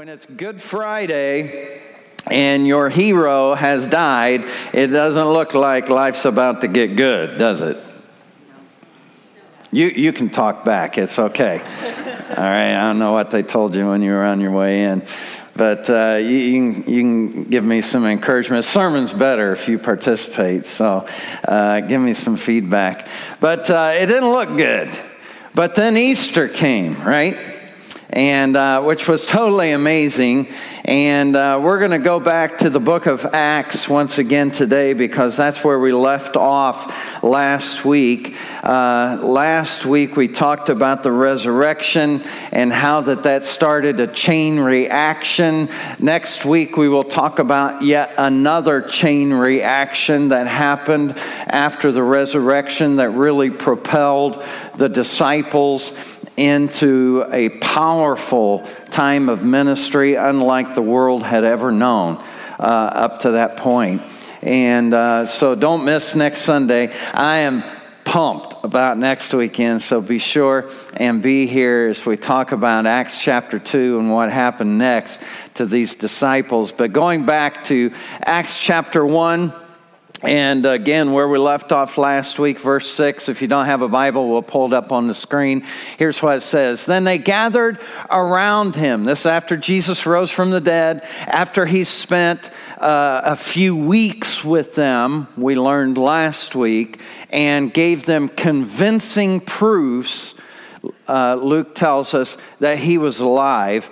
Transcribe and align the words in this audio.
When 0.00 0.08
it's 0.08 0.24
Good 0.24 0.62
Friday 0.62 1.82
and 2.26 2.66
your 2.66 2.88
hero 2.88 3.54
has 3.54 3.86
died, 3.86 4.46
it 4.72 4.86
doesn't 4.86 5.28
look 5.28 5.52
like 5.52 5.90
life's 5.90 6.24
about 6.24 6.62
to 6.62 6.68
get 6.68 6.96
good, 6.96 7.36
does 7.36 7.60
it? 7.60 7.76
You, 9.70 9.88
you 9.88 10.14
can 10.14 10.30
talk 10.30 10.64
back, 10.64 10.96
it's 10.96 11.18
okay. 11.18 11.58
All 11.60 12.44
right, 12.44 12.72
I 12.72 12.80
don't 12.80 12.98
know 12.98 13.12
what 13.12 13.30
they 13.30 13.42
told 13.42 13.74
you 13.74 13.90
when 13.90 14.00
you 14.00 14.12
were 14.12 14.24
on 14.24 14.40
your 14.40 14.52
way 14.52 14.84
in, 14.84 15.04
but 15.54 15.90
uh, 15.90 16.16
you, 16.18 16.28
you, 16.28 16.72
can, 16.72 16.94
you 16.94 17.00
can 17.02 17.44
give 17.44 17.64
me 17.64 17.82
some 17.82 18.06
encouragement. 18.06 18.64
Sermon's 18.64 19.12
better 19.12 19.52
if 19.52 19.68
you 19.68 19.78
participate, 19.78 20.64
so 20.64 21.06
uh, 21.46 21.80
give 21.80 22.00
me 22.00 22.14
some 22.14 22.38
feedback. 22.38 23.06
But 23.38 23.68
uh, 23.68 23.92
it 23.96 24.06
didn't 24.06 24.30
look 24.30 24.56
good. 24.56 24.90
But 25.54 25.74
then 25.74 25.98
Easter 25.98 26.48
came, 26.48 27.02
right? 27.02 27.59
And 28.10 28.56
uh, 28.56 28.82
which 28.82 29.06
was 29.06 29.24
totally 29.24 29.70
amazing. 29.70 30.48
And 30.84 31.36
uh, 31.36 31.60
we're 31.62 31.78
going 31.78 31.92
to 31.92 31.98
go 31.98 32.18
back 32.18 32.58
to 32.58 32.70
the 32.70 32.80
book 32.80 33.06
of 33.06 33.24
Acts 33.26 33.88
once 33.88 34.18
again 34.18 34.50
today 34.50 34.92
because 34.92 35.36
that's 35.36 35.62
where 35.62 35.78
we 35.78 35.92
left 35.92 36.36
off 36.36 37.22
last 37.22 37.84
week. 37.84 38.34
Uh, 38.64 39.20
last 39.22 39.86
week 39.86 40.16
we 40.16 40.26
talked 40.26 40.68
about 40.68 41.04
the 41.04 41.12
resurrection 41.12 42.22
and 42.50 42.72
how 42.72 43.00
that 43.02 43.22
that 43.22 43.44
started 43.44 44.00
a 44.00 44.08
chain 44.08 44.58
reaction. 44.58 45.68
Next 46.00 46.44
week 46.44 46.76
we 46.76 46.88
will 46.88 47.04
talk 47.04 47.38
about 47.38 47.82
yet 47.82 48.14
another 48.18 48.82
chain 48.82 49.32
reaction 49.32 50.30
that 50.30 50.48
happened 50.48 51.16
after 51.16 51.92
the 51.92 52.02
resurrection 52.02 52.96
that 52.96 53.10
really 53.10 53.50
propelled 53.50 54.44
the 54.76 54.88
disciples 54.88 55.92
into 56.40 57.26
a 57.30 57.50
powerful 57.58 58.66
time 58.90 59.28
of 59.28 59.44
ministry 59.44 60.14
unlike 60.14 60.74
the 60.74 60.80
world 60.80 61.22
had 61.22 61.44
ever 61.44 61.70
known 61.70 62.16
uh, 62.58 62.62
up 62.62 63.20
to 63.20 63.32
that 63.32 63.58
point. 63.58 64.00
And 64.40 64.94
uh, 64.94 65.26
so 65.26 65.54
don't 65.54 65.84
miss 65.84 66.14
next 66.14 66.40
Sunday. 66.40 66.94
I 67.12 67.40
am 67.40 67.62
pumped 68.04 68.54
about 68.64 68.96
next 68.96 69.34
weekend, 69.34 69.82
so 69.82 70.00
be 70.00 70.18
sure 70.18 70.70
and 70.94 71.22
be 71.22 71.46
here 71.46 71.88
as 71.90 72.06
we 72.06 72.16
talk 72.16 72.52
about 72.52 72.86
Acts 72.86 73.20
chapter 73.22 73.58
2 73.58 73.98
and 73.98 74.10
what 74.10 74.32
happened 74.32 74.78
next 74.78 75.20
to 75.54 75.66
these 75.66 75.94
disciples. 75.94 76.72
But 76.72 76.94
going 76.94 77.26
back 77.26 77.64
to 77.64 77.92
Acts 78.20 78.58
chapter 78.58 79.04
1, 79.04 79.52
and 80.22 80.66
again, 80.66 81.12
where 81.12 81.26
we 81.26 81.38
left 81.38 81.72
off 81.72 81.96
last 81.96 82.38
week, 82.38 82.58
verse 82.60 82.90
6, 82.90 83.30
if 83.30 83.40
you 83.40 83.48
don't 83.48 83.64
have 83.64 83.80
a 83.80 83.88
Bible, 83.88 84.28
we'll 84.30 84.42
pull 84.42 84.66
it 84.66 84.74
up 84.74 84.92
on 84.92 85.06
the 85.06 85.14
screen. 85.14 85.64
Here's 85.96 86.22
what 86.22 86.36
it 86.36 86.40
says 86.42 86.84
Then 86.84 87.04
they 87.04 87.16
gathered 87.16 87.78
around 88.10 88.76
him. 88.76 89.04
This 89.04 89.24
after 89.24 89.56
Jesus 89.56 90.04
rose 90.04 90.30
from 90.30 90.50
the 90.50 90.60
dead, 90.60 91.08
after 91.26 91.64
he 91.64 91.84
spent 91.84 92.50
uh, 92.78 93.22
a 93.24 93.36
few 93.36 93.74
weeks 93.74 94.44
with 94.44 94.74
them, 94.74 95.26
we 95.38 95.54
learned 95.54 95.96
last 95.96 96.54
week, 96.54 97.00
and 97.30 97.72
gave 97.72 98.04
them 98.04 98.28
convincing 98.28 99.40
proofs. 99.40 100.34
Uh, 101.08 101.34
Luke 101.34 101.74
tells 101.74 102.12
us 102.12 102.36
that 102.58 102.78
he 102.78 102.98
was 102.98 103.20
alive. 103.20 103.88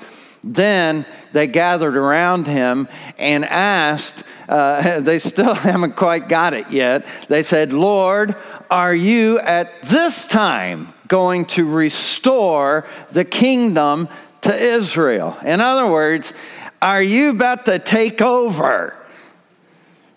Then 0.54 1.04
they 1.32 1.46
gathered 1.46 1.94
around 1.94 2.46
him 2.46 2.88
and 3.18 3.44
asked, 3.44 4.22
uh, 4.48 5.00
they 5.00 5.18
still 5.18 5.54
haven't 5.54 5.96
quite 5.96 6.28
got 6.28 6.54
it 6.54 6.70
yet. 6.70 7.06
They 7.28 7.42
said, 7.42 7.72
Lord, 7.72 8.34
are 8.70 8.94
you 8.94 9.38
at 9.41 9.82
this 9.82 10.24
time 10.24 10.94
going 11.06 11.44
to 11.46 11.64
restore 11.66 12.86
the 13.10 13.24
kingdom 13.24 14.08
to 14.42 14.56
Israel? 14.56 15.36
In 15.44 15.60
other 15.60 15.86
words, 15.86 16.32
are 16.80 17.02
you 17.02 17.30
about 17.30 17.66
to 17.66 17.78
take 17.78 18.22
over? 18.22 18.96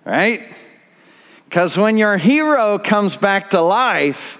Right? 0.05 0.53
Because 1.45 1.77
when 1.77 1.97
your 1.97 2.15
hero 2.17 2.79
comes 2.79 3.17
back 3.17 3.49
to 3.49 3.59
life, 3.59 4.37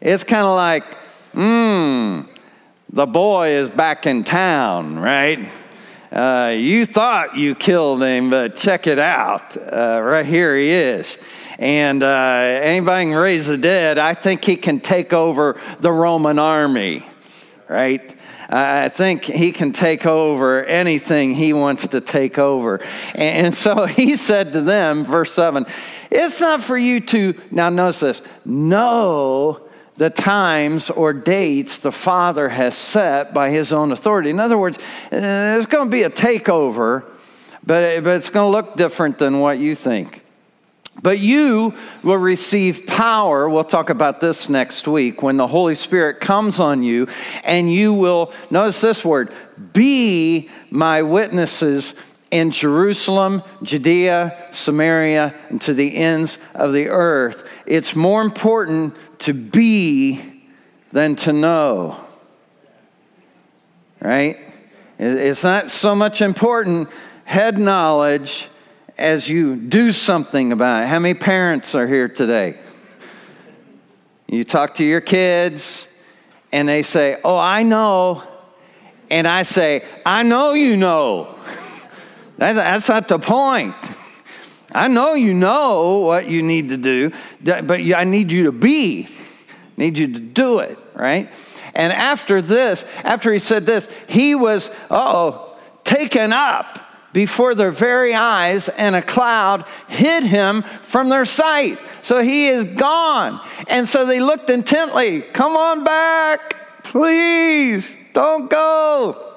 it's 0.00 0.22
kind 0.22 0.46
of 0.46 0.54
like, 0.54 0.84
hmm, 1.32 2.20
the 2.94 3.06
boy 3.06 3.48
is 3.48 3.70
back 3.70 4.06
in 4.06 4.22
town, 4.22 4.96
right? 4.96 5.50
Uh, 6.12 6.54
you 6.56 6.86
thought 6.86 7.36
you 7.36 7.56
killed 7.56 8.00
him, 8.00 8.30
but 8.30 8.54
check 8.54 8.86
it 8.86 9.00
out. 9.00 9.56
Uh, 9.56 10.00
right 10.00 10.24
here 10.24 10.56
he 10.56 10.70
is. 10.70 11.18
And 11.58 12.04
uh, 12.04 12.06
anybody 12.06 13.06
can 13.06 13.14
raise 13.16 13.48
the 13.48 13.56
dead. 13.56 13.98
I 13.98 14.14
think 14.14 14.44
he 14.44 14.54
can 14.54 14.78
take 14.78 15.12
over 15.12 15.60
the 15.80 15.90
Roman 15.90 16.38
army, 16.38 17.04
right? 17.68 18.16
I 18.48 18.90
think 18.90 19.24
he 19.24 19.50
can 19.50 19.72
take 19.72 20.06
over 20.06 20.62
anything 20.62 21.34
he 21.34 21.52
wants 21.52 21.88
to 21.88 22.00
take 22.00 22.38
over. 22.38 22.80
And 23.16 23.52
so 23.52 23.86
he 23.86 24.16
said 24.16 24.52
to 24.52 24.62
them, 24.62 25.04
verse 25.04 25.32
7, 25.32 25.66
it's 26.12 26.38
not 26.38 26.62
for 26.62 26.78
you 26.78 27.00
to, 27.00 27.34
now 27.50 27.70
notice 27.70 27.98
this, 27.98 28.22
know 28.44 29.63
the 29.96 30.10
times 30.10 30.90
or 30.90 31.12
dates 31.12 31.78
the 31.78 31.92
Father 31.92 32.48
has 32.48 32.74
set 32.74 33.32
by 33.32 33.50
His 33.50 33.72
own 33.72 33.92
authority. 33.92 34.30
In 34.30 34.40
other 34.40 34.58
words, 34.58 34.78
uh, 34.78 34.80
there's 35.10 35.66
going 35.66 35.86
to 35.86 35.90
be 35.90 36.02
a 36.02 36.10
takeover, 36.10 37.04
but, 37.64 38.02
but 38.02 38.16
it's 38.16 38.30
going 38.30 38.46
to 38.46 38.56
look 38.56 38.76
different 38.76 39.18
than 39.18 39.40
what 39.40 39.58
you 39.58 39.74
think. 39.74 40.22
But 41.02 41.18
you 41.18 41.74
will 42.02 42.18
receive 42.18 42.86
power. 42.86 43.48
We'll 43.48 43.64
talk 43.64 43.90
about 43.90 44.20
this 44.20 44.48
next 44.48 44.86
week 44.86 45.22
when 45.22 45.36
the 45.36 45.46
Holy 45.46 45.74
Spirit 45.74 46.20
comes 46.20 46.60
on 46.60 46.82
you, 46.82 47.08
and 47.42 47.72
you 47.72 47.92
will, 47.92 48.32
notice 48.50 48.80
this 48.80 49.04
word, 49.04 49.32
be 49.72 50.48
my 50.70 51.02
witnesses 51.02 51.94
in 52.34 52.50
Jerusalem, 52.50 53.44
Judea, 53.62 54.48
Samaria, 54.50 55.32
and 55.50 55.60
to 55.60 55.72
the 55.72 55.94
ends 55.94 56.36
of 56.52 56.72
the 56.72 56.88
earth. 56.88 57.48
It's 57.64 57.94
more 57.94 58.22
important 58.22 58.96
to 59.20 59.32
be 59.32 60.42
than 60.90 61.14
to 61.14 61.32
know. 61.32 62.04
Right? 64.00 64.36
It's 64.98 65.44
not 65.44 65.70
so 65.70 65.94
much 65.94 66.20
important 66.20 66.88
head 67.24 67.56
knowledge 67.56 68.48
as 68.98 69.28
you 69.28 69.54
do 69.54 69.92
something 69.92 70.50
about 70.50 70.82
it. 70.82 70.86
How 70.86 70.98
many 70.98 71.14
parents 71.14 71.76
are 71.76 71.86
here 71.86 72.08
today? 72.08 72.58
You 74.26 74.42
talk 74.42 74.74
to 74.74 74.84
your 74.84 75.00
kids 75.00 75.86
and 76.50 76.68
they 76.68 76.82
say, 76.82 77.16
Oh, 77.22 77.38
I 77.38 77.62
know. 77.62 78.24
And 79.08 79.28
I 79.28 79.44
say, 79.44 79.84
I 80.04 80.24
know 80.24 80.54
you 80.54 80.76
know. 80.76 81.38
That's, 82.36 82.56
that's 82.56 82.88
not 82.88 83.08
the 83.08 83.18
point. 83.18 83.74
I 84.72 84.88
know 84.88 85.14
you 85.14 85.34
know 85.34 85.98
what 86.00 86.28
you 86.28 86.42
need 86.42 86.70
to 86.70 86.76
do, 86.76 87.12
but 87.40 87.80
I 87.80 88.04
need 88.04 88.32
you 88.32 88.44
to 88.44 88.52
be, 88.52 89.08
I 89.08 89.70
need 89.76 89.96
you 89.98 90.12
to 90.12 90.18
do 90.20 90.58
it, 90.58 90.76
right? 90.94 91.30
And 91.74 91.92
after 91.92 92.42
this, 92.42 92.84
after 93.04 93.32
he 93.32 93.38
said 93.38 93.66
this, 93.66 93.88
he 94.08 94.34
was, 94.34 94.70
oh, 94.90 95.56
taken 95.84 96.32
up 96.32 96.80
before 97.12 97.54
their 97.54 97.70
very 97.70 98.14
eyes, 98.14 98.68
and 98.68 98.96
a 98.96 99.02
cloud 99.02 99.64
hid 99.86 100.24
him 100.24 100.64
from 100.82 101.08
their 101.08 101.24
sight. 101.24 101.78
So 102.02 102.20
he 102.20 102.48
is 102.48 102.64
gone. 102.64 103.40
And 103.68 103.88
so 103.88 104.04
they 104.04 104.20
looked 104.20 104.50
intently, 104.50 105.22
come 105.22 105.56
on 105.56 105.84
back, 105.84 106.82
please, 106.82 107.96
don't 108.12 108.50
go. 108.50 109.33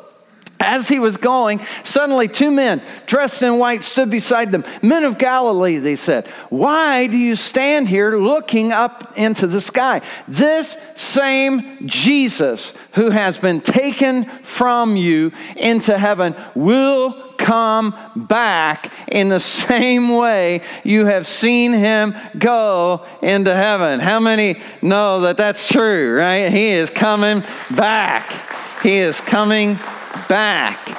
As 0.59 0.90
he 0.90 0.97
was 0.97 1.18
going, 1.18 1.62
suddenly 1.84 2.28
two 2.28 2.50
men 2.50 2.81
dressed 3.06 3.41
in 3.41 3.59
white 3.59 3.84
stood 3.84 4.09
beside 4.09 4.51
them. 4.51 4.63
Men 4.81 5.03
of 5.03 5.18
Galilee, 5.18 5.78
they 5.78 5.95
said, 5.95 6.28
Why 6.50 7.06
do 7.07 7.18
you 7.18 7.35
stand 7.35 7.88
here 7.90 8.18
looking 8.18 8.72
up 8.72 9.13
into 9.18 9.45
the 9.45 9.62
sky? 9.62 10.01
This 10.28 10.75
same 10.95 11.88
Jesus 11.88 12.73
who 12.94 13.12
has 13.12 13.38
been 13.38 13.62
taken 13.62 14.25
from 14.41 14.95
you 14.95 15.31
into 15.56 15.97
heaven 15.97 16.35
will 16.56 17.27
come 17.38 17.95
back 18.15 18.92
in 19.10 19.30
the 19.30 19.39
same 19.68 20.10
way 20.10 20.62
you 20.83 21.06
have 21.06 21.27
seen 21.27 21.71
him 21.71 22.15
go 22.38 23.06
into 23.21 23.56
heaven. 23.56 24.00
How 24.00 24.19
many 24.19 24.60
know 24.81 25.21
that 25.21 25.38
that's 25.38 25.68
true, 25.68 26.18
right? 26.18 26.51
He 26.51 26.69
is 26.69 26.89
coming 26.89 27.44
back. 27.75 28.81
He 28.81 28.98
is 28.98 29.21
coming 29.21 29.80
back. 30.27 30.89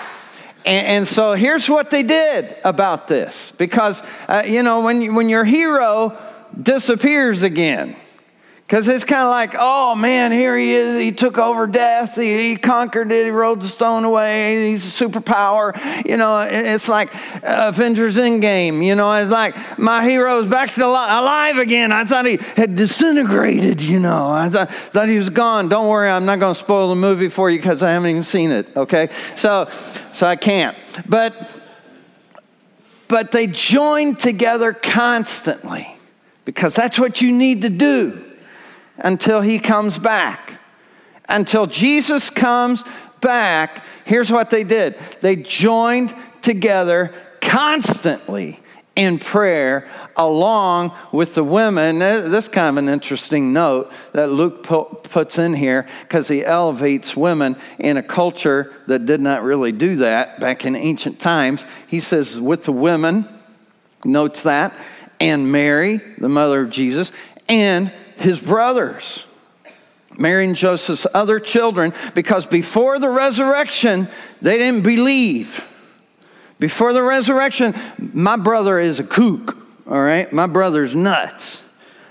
And, 0.64 0.86
and 0.86 1.08
so 1.08 1.34
here's 1.34 1.68
what 1.68 1.90
they 1.90 2.02
did 2.02 2.56
about 2.64 3.08
this. 3.08 3.52
Because, 3.52 4.02
uh, 4.28 4.42
you 4.46 4.62
know, 4.62 4.80
when, 4.80 5.14
when 5.14 5.28
your 5.28 5.44
hero 5.44 6.16
disappears 6.60 7.42
again, 7.42 7.96
Because 8.68 8.86
it's 8.86 9.04
kind 9.04 9.22
of 9.22 9.30
like, 9.30 9.56
oh 9.58 9.94
man, 9.94 10.30
here 10.30 10.54
he 10.54 10.74
is. 10.74 10.94
He 10.94 11.10
took 11.10 11.38
over 11.38 11.66
death. 11.66 12.16
He, 12.16 12.50
he, 12.50 12.56
conquered 12.56 13.10
it. 13.10 13.24
He 13.24 13.30
rolled 13.30 13.62
the 13.62 13.66
stone 13.66 14.04
away. 14.04 14.68
He's 14.68 14.86
a 14.86 15.04
superpower. 15.04 15.74
You 16.06 16.18
know, 16.18 16.40
it's 16.40 16.86
like 16.86 17.14
uh, 17.42 17.70
Avengers 17.72 18.18
Endgame. 18.18 18.84
You 18.84 18.94
know, 18.94 19.10
it's 19.14 19.30
like 19.30 19.78
my 19.78 20.04
hero's 20.04 20.46
back 20.48 20.74
to 20.74 20.86
li- 20.86 20.92
alive 20.92 21.56
again. 21.56 21.92
I 21.92 22.04
thought 22.04 22.26
he 22.26 22.36
had 22.56 22.76
disintegrated. 22.76 23.80
You 23.80 24.00
know, 24.00 24.28
I 24.28 24.50
thought, 24.50 24.70
thought 24.70 25.08
he 25.08 25.16
was 25.16 25.30
gone. 25.30 25.70
Don't 25.70 25.88
worry, 25.88 26.10
I'm 26.10 26.26
not 26.26 26.38
going 26.38 26.52
to 26.52 26.60
spoil 26.60 26.90
the 26.90 26.94
movie 26.94 27.30
for 27.30 27.48
you 27.48 27.58
because 27.58 27.82
I 27.82 27.92
haven't 27.92 28.10
even 28.10 28.22
seen 28.22 28.50
it. 28.50 28.76
Okay, 28.76 29.08
so 29.34 29.70
so 30.12 30.26
I 30.26 30.36
can't. 30.36 30.76
But 31.08 31.50
but 33.08 33.32
they 33.32 33.46
join 33.46 34.16
together 34.16 34.74
constantly 34.74 35.88
because 36.44 36.74
that's 36.74 36.98
what 36.98 37.22
you 37.22 37.32
need 37.32 37.62
to 37.62 37.70
do 37.70 38.26
until 38.98 39.40
he 39.40 39.58
comes 39.58 39.98
back. 39.98 40.60
Until 41.28 41.66
Jesus 41.66 42.30
comes 42.30 42.84
back, 43.20 43.84
here's 44.04 44.30
what 44.30 44.50
they 44.50 44.64
did 44.64 44.96
they 45.20 45.36
joined 45.36 46.14
together 46.42 47.14
constantly 47.40 48.60
in 48.98 49.16
prayer 49.18 49.88
along 50.16 50.92
with 51.12 51.34
the 51.36 51.44
women. 51.44 52.00
This 52.00 52.44
is 52.44 52.48
kind 52.48 52.66
of 52.66 52.76
an 52.82 52.88
interesting 52.88 53.52
note 53.52 53.92
that 54.12 54.30
Luke 54.30 54.64
puts 54.64 55.38
in 55.38 55.54
here 55.54 55.86
because 56.02 56.26
he 56.26 56.44
elevates 56.44 57.16
women 57.16 57.56
in 57.78 57.96
a 57.96 58.02
culture 58.02 58.74
that 58.88 59.06
did 59.06 59.20
not 59.20 59.44
really 59.44 59.70
do 59.70 59.96
that 59.96 60.40
back 60.40 60.64
in 60.64 60.74
ancient 60.74 61.20
times. 61.20 61.64
He 61.86 62.00
says, 62.00 62.40
with 62.40 62.64
the 62.64 62.72
women, 62.72 63.28
notes 64.04 64.42
that, 64.42 64.74
and 65.20 65.52
Mary, 65.52 66.00
the 66.18 66.28
mother 66.28 66.62
of 66.62 66.70
Jesus, 66.70 67.12
and 67.48 67.92
his 68.18 68.38
brothers. 68.38 69.24
Mary 70.16 70.44
and 70.44 70.56
Joseph's 70.56 71.06
other 71.14 71.38
children, 71.38 71.92
because 72.14 72.44
before 72.44 72.98
the 72.98 73.08
resurrection, 73.08 74.08
they 74.42 74.58
didn't 74.58 74.82
believe. 74.82 75.64
Before 76.58 76.92
the 76.92 77.02
resurrection, 77.02 77.74
my 78.12 78.36
brother 78.36 78.80
is 78.80 78.98
a 78.98 79.04
kook, 79.04 79.56
all 79.86 80.00
right? 80.00 80.32
My 80.32 80.46
brother's 80.46 80.94
nuts. 80.94 81.62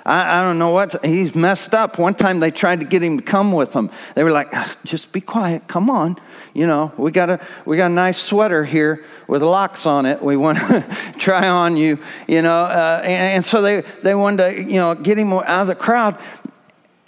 I, 0.08 0.40
I, 0.40 0.42
don't 0.42 0.58
know 0.58 0.70
what, 0.70 1.04
he's 1.04 1.36
messed 1.36 1.74
up. 1.74 2.00
One 2.00 2.16
time 2.16 2.40
they 2.40 2.50
tried 2.50 2.80
to 2.80 2.86
get 2.86 3.04
him 3.04 3.18
to 3.18 3.24
come 3.24 3.52
with 3.52 3.74
them. 3.74 3.92
They 4.16 4.24
were 4.24 4.32
like, 4.32 4.48
ah, 4.54 4.74
just 4.86 5.12
be 5.12 5.20
quiet, 5.20 5.68
come 5.68 5.90
on. 5.90 6.18
You 6.54 6.66
know, 6.66 6.94
we 6.98 7.12
got 7.12 7.30
a, 7.30 7.46
we 7.66 7.76
got 7.76 7.92
a 7.92 7.94
nice 7.94 8.18
sweater 8.18 8.64
here 8.64 9.04
with 9.28 9.44
locks 9.44 9.86
on 9.86 10.06
it. 10.06 10.24
We 10.24 10.38
want 10.38 10.60
to 10.60 11.14
try 11.20 11.50
on 11.50 11.76
you, 11.76 12.00
you 12.26 12.42
know. 12.42 12.64
Uh, 12.64 13.02
and, 13.04 13.36
and 13.36 13.46
so 13.46 13.62
they, 13.62 13.82
they 14.02 14.16
wanted 14.16 14.38
to, 14.38 14.64
you 14.64 14.78
know, 14.78 14.96
get 14.96 15.20
him 15.20 15.34
out 15.34 15.46
of 15.46 15.68
the 15.68 15.76
crowd. 15.76 16.18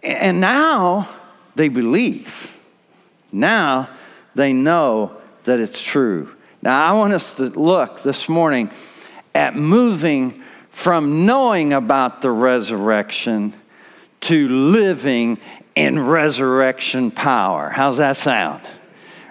And 0.04 0.42
now 0.42 1.08
they 1.56 1.70
believe. 1.70 2.52
Now 3.32 3.90
they 4.36 4.52
know 4.52 5.16
that 5.46 5.62
it's 5.62 5.82
true. 5.82 6.36
Now 6.62 6.84
I 6.84 6.98
want 6.98 7.14
us 7.14 7.32
to 7.38 7.46
look 7.46 8.04
this 8.04 8.28
morning 8.28 8.72
at 9.34 9.56
moving 9.56 10.39
from 10.80 11.26
knowing 11.26 11.74
about 11.74 12.22
the 12.22 12.32
resurrection 12.32 13.54
to 14.22 14.48
living 14.48 15.38
in 15.76 16.00
resurrection 16.00 17.12
power. 17.12 17.70
How's 17.70 17.98
that 17.98 18.16
sound? 18.16 18.62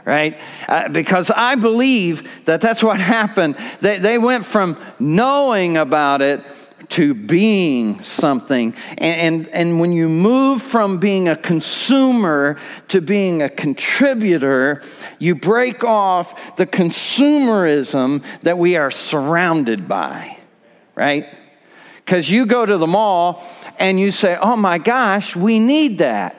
Right? 0.04 0.38
Uh, 0.68 0.90
because 0.90 1.30
I 1.30 1.54
believe 1.54 2.28
that 2.44 2.60
that's 2.60 2.82
what 2.82 3.00
happened. 3.18 3.56
They, 3.80 3.98
they 3.98 4.18
went 4.18 4.44
from 4.44 4.76
knowing 4.98 5.78
about 5.78 6.20
it 6.20 6.44
to 6.90 7.14
being 7.14 8.02
something. 8.02 8.74
And, 8.98 9.46
and, 9.46 9.48
and, 9.48 9.80
when 9.80 9.92
you 9.92 10.08
move 10.10 10.60
from 10.60 10.98
being 10.98 11.28
a 11.28 11.36
consumer 11.36 12.58
to 12.88 13.00
being 13.00 13.40
a 13.40 13.48
contributor, 13.48 14.82
you 15.18 15.34
break 15.34 15.82
off 15.82 16.56
the 16.56 16.66
consumerism 16.66 18.22
that 18.42 18.58
we 18.58 18.76
are 18.76 18.90
surrounded 18.90 19.88
by 19.88 20.37
right? 20.98 21.32
Because 22.04 22.28
you 22.28 22.44
go 22.44 22.66
to 22.66 22.76
the 22.76 22.86
mall 22.86 23.44
and 23.78 24.00
you 24.00 24.10
say, 24.10 24.36
oh 24.36 24.56
my 24.56 24.78
gosh, 24.78 25.36
we 25.36 25.60
need 25.60 25.98
that. 25.98 26.34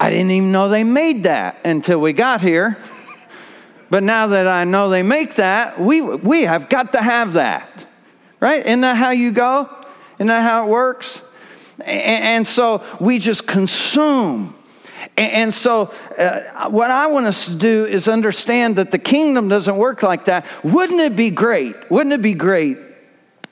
I 0.00 0.10
didn't 0.10 0.32
even 0.32 0.50
know 0.50 0.68
they 0.68 0.82
made 0.82 1.22
that 1.24 1.58
until 1.64 2.00
we 2.00 2.12
got 2.12 2.40
here. 2.40 2.76
but 3.90 4.02
now 4.02 4.26
that 4.28 4.48
I 4.48 4.64
know 4.64 4.90
they 4.90 5.04
make 5.04 5.36
that, 5.36 5.78
we, 5.78 6.00
we 6.00 6.42
have 6.42 6.68
got 6.68 6.92
to 6.92 7.02
have 7.02 7.34
that. 7.34 7.86
Right? 8.40 8.66
Isn't 8.66 8.80
that 8.80 8.96
how 8.96 9.10
you 9.10 9.30
go? 9.30 9.68
Isn't 10.16 10.26
that 10.26 10.42
how 10.42 10.66
it 10.66 10.70
works? 10.70 11.20
And, 11.78 12.24
and 12.24 12.48
so 12.48 12.82
we 12.98 13.20
just 13.20 13.46
consume. 13.46 14.56
And, 15.16 15.32
and 15.32 15.54
so, 15.54 15.94
uh, 16.18 16.68
what 16.70 16.90
I 16.90 17.06
want 17.06 17.26
us 17.26 17.44
to 17.44 17.54
do 17.54 17.84
is 17.84 18.08
understand 18.08 18.76
that 18.76 18.90
the 18.90 18.98
kingdom 18.98 19.48
doesn't 19.48 19.76
work 19.76 20.02
like 20.02 20.24
that. 20.24 20.46
Wouldn't 20.64 21.00
it 21.00 21.14
be 21.14 21.30
great? 21.30 21.76
Wouldn't 21.90 22.12
it 22.12 22.22
be 22.22 22.34
great 22.34 22.78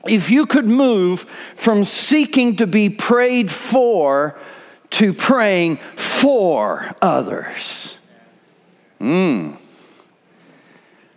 if 0.06 0.30
you 0.30 0.46
could 0.46 0.68
move 0.68 1.26
from 1.54 1.84
seeking 1.84 2.56
to 2.56 2.66
be 2.66 2.88
prayed 2.88 3.50
for 3.50 4.38
to 4.90 5.12
praying 5.12 5.78
for 5.96 6.94
others. 7.02 7.94
Mm. 9.00 9.58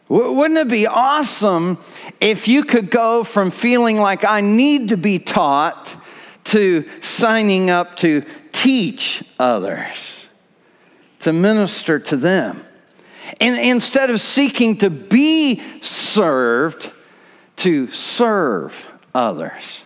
Wouldn't 0.10 0.60
it 0.60 0.68
be 0.68 0.88
awesome 0.88 1.78
if 2.20 2.48
you 2.48 2.66
could 2.66 2.92
go 2.92 3.24
from 3.24 3.50
feeling 3.50 3.98
like 3.98 4.26
I 4.26 4.42
need 4.42 4.90
to 4.90 4.98
be 4.98 5.20
taught 5.20 5.96
to 6.46 6.86
signing 7.02 7.70
up 7.70 7.96
to 7.98 8.24
teach 8.52 9.24
others, 9.40 10.28
to 11.20 11.32
minister 11.32 11.98
to 11.98 12.18
them? 12.18 12.66
And 13.40 13.58
instead 13.58 14.10
of 14.10 14.20
seeking 14.20 14.78
to 14.80 14.90
be 14.90 15.62
served, 15.82 16.92
to 17.62 17.90
serve 17.92 18.86
others. 19.14 19.86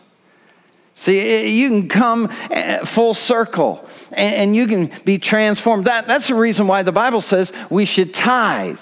See, 0.93 1.49
you 1.59 1.67
can 1.67 1.89
come 1.89 2.29
eh, 2.49 2.85
full 2.85 3.13
circle 3.13 3.87
and 4.13 4.55
you 4.55 4.65
can 4.65 4.91
be 5.03 5.17
transformed. 5.17 5.85
That, 5.85 6.07
that's 6.07 6.27
the 6.27 6.35
reason 6.35 6.67
why 6.67 6.83
the 6.83 6.93
Bible 6.93 7.19
says 7.19 7.51
we 7.69 7.83
should 7.83 8.13
tithe. 8.13 8.79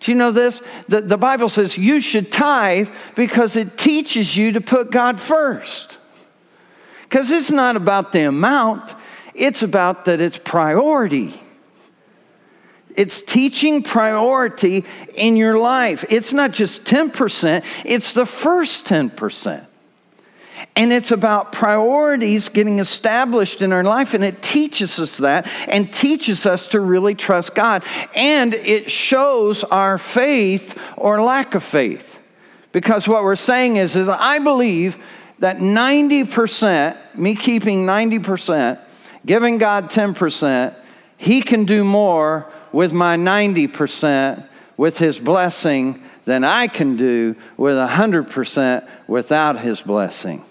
Do 0.00 0.10
you 0.10 0.18
know 0.18 0.32
this? 0.32 0.60
The, 0.88 1.00
the 1.00 1.16
Bible 1.16 1.48
says 1.48 1.78
you 1.78 2.00
should 2.00 2.32
tithe 2.32 2.88
because 3.14 3.54
it 3.54 3.78
teaches 3.78 4.36
you 4.36 4.52
to 4.52 4.60
put 4.60 4.90
God 4.90 5.20
first. 5.20 5.98
Because 7.02 7.30
it's 7.30 7.52
not 7.52 7.76
about 7.76 8.10
the 8.10 8.22
amount, 8.22 8.94
it's 9.32 9.62
about 9.62 10.06
that 10.06 10.20
it's 10.20 10.38
priority. 10.38 11.40
It's 12.94 13.20
teaching 13.20 13.82
priority 13.82 14.84
in 15.14 15.36
your 15.36 15.58
life. 15.58 16.04
It's 16.08 16.32
not 16.32 16.52
just 16.52 16.84
10%, 16.84 17.64
it's 17.84 18.12
the 18.12 18.26
first 18.26 18.86
10%. 18.86 19.66
And 20.76 20.92
it's 20.92 21.10
about 21.10 21.52
priorities 21.52 22.48
getting 22.48 22.80
established 22.80 23.62
in 23.62 23.72
our 23.72 23.84
life, 23.84 24.14
and 24.14 24.24
it 24.24 24.42
teaches 24.42 24.98
us 24.98 25.18
that 25.18 25.46
and 25.68 25.92
teaches 25.92 26.46
us 26.46 26.68
to 26.68 26.80
really 26.80 27.14
trust 27.14 27.54
God. 27.54 27.84
And 28.14 28.54
it 28.54 28.90
shows 28.90 29.62
our 29.64 29.98
faith 29.98 30.76
or 30.96 31.22
lack 31.22 31.54
of 31.54 31.62
faith. 31.62 32.18
Because 32.72 33.06
what 33.06 33.22
we're 33.22 33.36
saying 33.36 33.76
is, 33.76 33.94
is 33.94 34.08
I 34.08 34.40
believe 34.40 34.96
that 35.38 35.58
90%, 35.58 37.14
me 37.14 37.36
keeping 37.36 37.86
90%, 37.86 38.80
giving 39.24 39.58
God 39.58 39.90
10%, 39.90 40.74
He 41.16 41.40
can 41.40 41.64
do 41.66 41.84
more 41.84 42.50
with 42.74 42.92
my 42.92 43.16
90% 43.16 44.48
with 44.76 44.98
His 44.98 45.16
blessing 45.16 46.02
than 46.24 46.42
I 46.42 46.66
can 46.66 46.96
do 46.96 47.36
with 47.56 47.76
100% 47.76 48.88
without 49.06 49.60
His 49.60 49.80
blessing. 49.80 50.44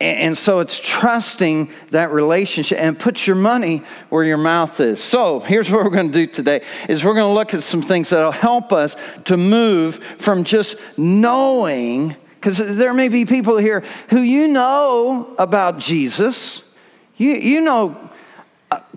And 0.00 0.38
so 0.38 0.60
it's 0.60 0.78
trusting 0.78 1.70
that 1.90 2.12
relationship 2.12 2.78
and 2.78 2.98
put 2.98 3.26
your 3.26 3.36
money 3.36 3.82
where 4.08 4.24
your 4.24 4.38
mouth 4.38 4.80
is. 4.80 5.02
So 5.02 5.40
here's 5.40 5.70
what 5.70 5.84
we're 5.84 5.90
going 5.90 6.10
to 6.10 6.26
do 6.26 6.32
today 6.32 6.64
is 6.88 7.04
we're 7.04 7.14
going 7.14 7.28
to 7.28 7.34
look 7.34 7.52
at 7.52 7.62
some 7.64 7.82
things 7.82 8.08
that'll 8.10 8.30
help 8.30 8.72
us 8.72 8.96
to 9.24 9.36
move 9.36 9.96
from 10.16 10.44
just 10.44 10.76
knowing 10.96 12.16
because 12.36 12.56
there 12.56 12.94
may 12.94 13.08
be 13.08 13.26
people 13.26 13.58
here 13.58 13.82
who 14.08 14.20
you 14.20 14.48
know 14.48 15.34
about 15.36 15.78
Jesus. 15.78 16.62
You, 17.18 17.32
you 17.32 17.60
know 17.60 18.10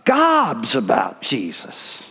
gobs 0.06 0.76
about 0.76 1.22
Jesus. 1.22 2.10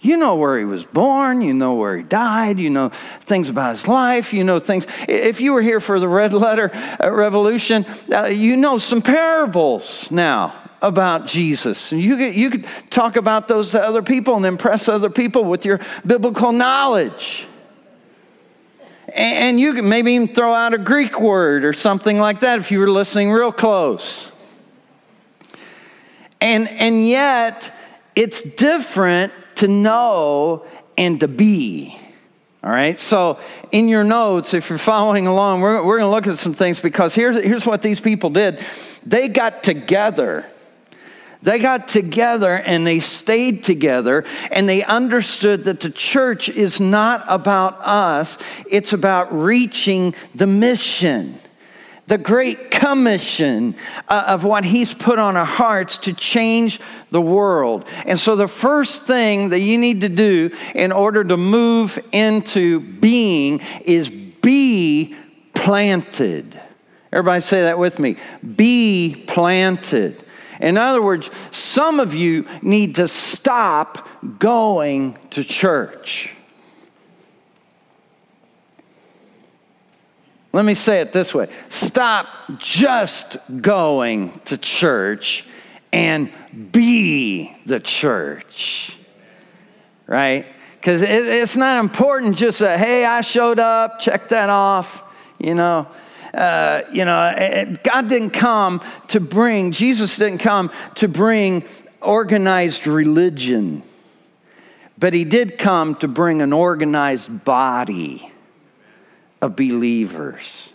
You 0.00 0.16
know 0.16 0.34
where 0.34 0.58
he 0.58 0.64
was 0.64 0.82
born, 0.82 1.42
you 1.42 1.54
know 1.54 1.74
where 1.74 1.96
he 1.96 2.02
died, 2.02 2.58
you 2.58 2.70
know 2.70 2.90
things 3.20 3.48
about 3.48 3.76
his 3.76 3.86
life, 3.86 4.32
you 4.32 4.42
know 4.42 4.58
things. 4.58 4.84
If 5.08 5.40
you 5.40 5.52
were 5.52 5.62
here 5.62 5.78
for 5.78 6.00
the 6.00 6.08
red 6.08 6.32
letter 6.32 6.72
uh, 6.74 7.08
revolution, 7.08 7.86
uh, 8.12 8.24
you 8.24 8.56
know 8.56 8.78
some 8.78 9.00
parables 9.00 10.10
now 10.10 10.54
about 10.82 11.28
Jesus. 11.28 11.92
And 11.92 12.02
you 12.02 12.16
could, 12.16 12.34
you 12.34 12.50
could 12.50 12.66
talk 12.90 13.14
about 13.14 13.46
those 13.46 13.70
to 13.70 13.80
other 13.80 14.02
people 14.02 14.34
and 14.34 14.44
impress 14.44 14.88
other 14.88 15.08
people 15.08 15.44
with 15.44 15.64
your 15.64 15.78
biblical 16.04 16.50
knowledge. 16.50 17.46
And 19.14 19.60
you 19.60 19.74
could 19.74 19.84
maybe 19.84 20.14
even 20.14 20.34
throw 20.34 20.52
out 20.52 20.74
a 20.74 20.78
Greek 20.78 21.20
word 21.20 21.64
or 21.64 21.72
something 21.74 22.18
like 22.18 22.40
that 22.40 22.58
if 22.58 22.72
you 22.72 22.80
were 22.80 22.90
listening 22.90 23.30
real 23.30 23.52
close. 23.52 24.31
And, 26.42 26.68
and 26.68 27.08
yet, 27.08 27.72
it's 28.16 28.42
different 28.42 29.32
to 29.56 29.68
know 29.68 30.66
and 30.98 31.20
to 31.20 31.28
be. 31.28 31.96
All 32.64 32.70
right, 32.70 32.98
so 32.98 33.38
in 33.70 33.86
your 33.86 34.02
notes, 34.02 34.52
if 34.52 34.68
you're 34.68 34.76
following 34.76 35.28
along, 35.28 35.60
we're, 35.60 35.84
we're 35.84 35.98
going 35.98 36.08
to 36.08 36.12
look 36.12 36.26
at 36.26 36.40
some 36.40 36.52
things 36.52 36.80
because 36.80 37.14
here's, 37.14 37.36
here's 37.44 37.64
what 37.64 37.80
these 37.80 38.00
people 38.00 38.28
did 38.28 38.58
they 39.06 39.28
got 39.28 39.62
together. 39.62 40.44
They 41.42 41.60
got 41.60 41.86
together 41.86 42.54
and 42.56 42.84
they 42.84 42.98
stayed 42.98 43.62
together 43.62 44.24
and 44.50 44.68
they 44.68 44.82
understood 44.82 45.64
that 45.64 45.78
the 45.78 45.90
church 45.90 46.48
is 46.48 46.80
not 46.80 47.24
about 47.28 47.80
us, 47.82 48.36
it's 48.68 48.92
about 48.92 49.32
reaching 49.32 50.16
the 50.34 50.48
mission 50.48 51.38
the 52.08 52.18
great 52.18 52.70
commission 52.70 53.76
uh, 54.08 54.24
of 54.26 54.44
what 54.44 54.64
he's 54.64 54.92
put 54.92 55.18
on 55.18 55.36
our 55.36 55.44
hearts 55.44 55.98
to 55.98 56.12
change 56.12 56.80
the 57.10 57.20
world. 57.20 57.86
And 58.06 58.18
so, 58.18 58.36
the 58.36 58.48
first 58.48 59.04
thing 59.04 59.50
that 59.50 59.60
you 59.60 59.78
need 59.78 60.00
to 60.00 60.08
do 60.08 60.50
in 60.74 60.92
order 60.92 61.22
to 61.22 61.36
move 61.36 61.98
into 62.10 62.80
being 62.80 63.60
is 63.84 64.08
be 64.08 65.16
planted. 65.54 66.60
Everybody 67.12 67.40
say 67.42 67.62
that 67.62 67.78
with 67.78 67.98
me. 67.98 68.16
Be 68.56 69.24
planted. 69.28 70.24
In 70.60 70.76
other 70.76 71.02
words, 71.02 71.28
some 71.50 72.00
of 72.00 72.14
you 72.14 72.46
need 72.62 72.96
to 72.96 73.08
stop 73.08 74.08
going 74.38 75.18
to 75.30 75.44
church. 75.44 76.34
Let 80.52 80.66
me 80.66 80.74
say 80.74 81.00
it 81.00 81.12
this 81.12 81.32
way 81.32 81.48
stop 81.70 82.26
just 82.58 83.38
going 83.60 84.40
to 84.44 84.58
church 84.58 85.46
and 85.92 86.30
be 86.72 87.56
the 87.66 87.80
church. 87.80 88.96
Right? 90.06 90.46
Because 90.78 91.00
it, 91.00 91.08
it's 91.08 91.56
not 91.56 91.82
important 91.82 92.36
just 92.36 92.60
a, 92.60 92.76
hey, 92.76 93.04
I 93.04 93.22
showed 93.22 93.58
up, 93.58 93.98
check 93.98 94.28
that 94.28 94.50
off, 94.50 95.02
you 95.38 95.54
know. 95.54 95.88
Uh, 96.34 96.80
you 96.90 97.04
know, 97.04 97.76
God 97.82 98.08
didn't 98.08 98.30
come 98.30 98.80
to 99.08 99.20
bring, 99.20 99.70
Jesus 99.70 100.16
didn't 100.16 100.38
come 100.38 100.70
to 100.94 101.06
bring 101.06 101.62
organized 102.00 102.86
religion, 102.86 103.82
but 104.96 105.12
He 105.12 105.24
did 105.24 105.58
come 105.58 105.94
to 105.96 106.08
bring 106.08 106.40
an 106.40 106.54
organized 106.54 107.44
body 107.44 108.31
of 109.42 109.56
believers, 109.56 110.72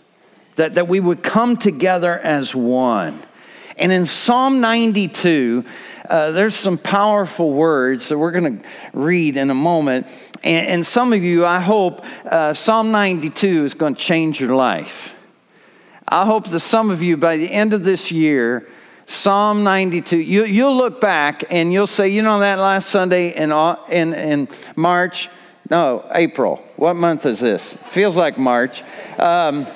that, 0.56 0.74
that 0.74 0.86
we 0.86 1.00
would 1.00 1.22
come 1.22 1.56
together 1.56 2.18
as 2.18 2.54
one. 2.54 3.20
And 3.76 3.90
in 3.90 4.06
Psalm 4.06 4.60
92, 4.60 5.64
uh, 6.08 6.30
there's 6.32 6.54
some 6.54 6.78
powerful 6.78 7.52
words 7.52 8.08
that 8.08 8.18
we're 8.18 8.32
going 8.32 8.60
to 8.60 8.68
read 8.92 9.36
in 9.36 9.50
a 9.50 9.54
moment. 9.54 10.06
And, 10.42 10.66
and, 10.66 10.86
some 10.86 11.12
of 11.12 11.22
you, 11.22 11.44
I 11.44 11.60
hope 11.60 12.04
uh, 12.24 12.54
Psalm 12.54 12.90
92 12.90 13.64
is 13.64 13.74
going 13.74 13.94
to 13.94 14.00
change 14.00 14.40
your 14.40 14.54
life. 14.54 15.14
I 16.06 16.24
hope 16.24 16.48
that 16.48 16.60
some 16.60 16.90
of 16.90 17.02
you, 17.02 17.16
by 17.16 17.36
the 17.36 17.50
end 17.50 17.72
of 17.72 17.84
this 17.84 18.10
year, 18.10 18.68
Psalm 19.06 19.64
92, 19.64 20.16
you, 20.16 20.44
you'll 20.44 20.76
look 20.76 21.00
back 21.00 21.44
and 21.50 21.72
you'll 21.72 21.86
say, 21.86 22.08
you 22.08 22.22
know, 22.22 22.40
that 22.40 22.58
last 22.58 22.88
Sunday 22.90 23.34
in, 23.34 23.52
in, 23.90 24.14
in 24.14 24.48
March, 24.76 25.28
no, 25.70 26.08
April. 26.14 26.62
What 26.76 26.94
month 26.94 27.26
is 27.26 27.40
this? 27.40 27.76
Feels 27.90 28.16
like 28.16 28.38
March. 28.38 28.82
Um, 29.18 29.66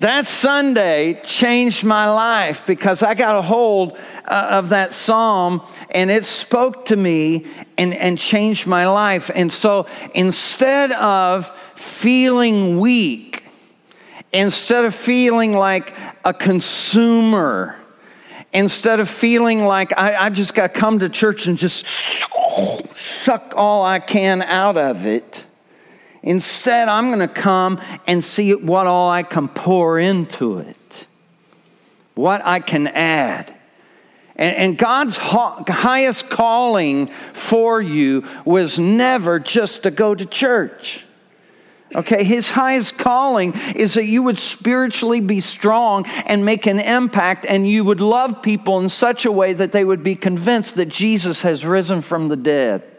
that 0.00 0.26
Sunday 0.26 1.20
changed 1.24 1.82
my 1.82 2.10
life 2.10 2.62
because 2.66 3.02
I 3.02 3.14
got 3.14 3.38
a 3.38 3.42
hold 3.42 3.96
uh, 4.26 4.48
of 4.50 4.68
that 4.68 4.92
psalm 4.92 5.62
and 5.90 6.10
it 6.10 6.26
spoke 6.26 6.86
to 6.86 6.96
me 6.96 7.46
and, 7.78 7.94
and 7.94 8.18
changed 8.18 8.66
my 8.66 8.86
life. 8.88 9.30
And 9.34 9.50
so 9.50 9.86
instead 10.14 10.92
of 10.92 11.50
feeling 11.76 12.78
weak, 12.78 13.44
instead 14.32 14.84
of 14.84 14.94
feeling 14.94 15.52
like 15.52 15.94
a 16.24 16.34
consumer, 16.34 17.76
instead 18.52 19.00
of 19.00 19.08
feeling 19.08 19.64
like 19.64 19.98
I, 19.98 20.26
I 20.26 20.30
just 20.30 20.54
got 20.54 20.74
to 20.74 20.80
come 20.80 20.98
to 20.98 21.08
church 21.08 21.46
and 21.46 21.56
just 21.56 21.86
suck 23.26 23.54
all 23.56 23.84
I 23.84 23.98
can 23.98 24.40
out 24.40 24.76
of 24.76 25.04
it. 25.04 25.44
Instead, 26.22 26.88
I'm 26.88 27.08
going 27.08 27.18
to 27.18 27.28
come 27.28 27.80
and 28.06 28.22
see 28.22 28.54
what 28.54 28.86
all 28.86 29.10
I 29.10 29.24
can 29.24 29.48
pour 29.48 29.98
into 29.98 30.58
it, 30.58 31.06
what 32.14 32.46
I 32.46 32.60
can 32.60 32.86
add. 32.86 33.52
And, 34.36 34.56
and 34.56 34.78
God's 34.78 35.16
highest 35.16 36.30
calling 36.30 37.08
for 37.32 37.82
you 37.82 38.24
was 38.44 38.78
never 38.78 39.40
just 39.40 39.82
to 39.82 39.90
go 39.90 40.14
to 40.14 40.24
church. 40.24 41.02
Okay, 41.96 42.22
his 42.22 42.50
highest 42.50 42.96
calling 42.96 43.54
is 43.74 43.94
that 43.94 44.04
you 44.04 44.22
would 44.22 44.38
spiritually 44.38 45.20
be 45.20 45.40
strong 45.40 46.06
and 46.26 46.44
make 46.44 46.66
an 46.66 46.78
impact, 46.78 47.44
and 47.48 47.68
you 47.68 47.82
would 47.82 48.00
love 48.00 48.40
people 48.40 48.78
in 48.78 48.88
such 48.88 49.24
a 49.24 49.32
way 49.32 49.52
that 49.52 49.72
they 49.72 49.84
would 49.84 50.04
be 50.04 50.14
convinced 50.14 50.76
that 50.76 50.86
Jesus 50.86 51.42
has 51.42 51.64
risen 51.64 52.02
from 52.02 52.28
the 52.28 52.36
dead. 52.36 52.92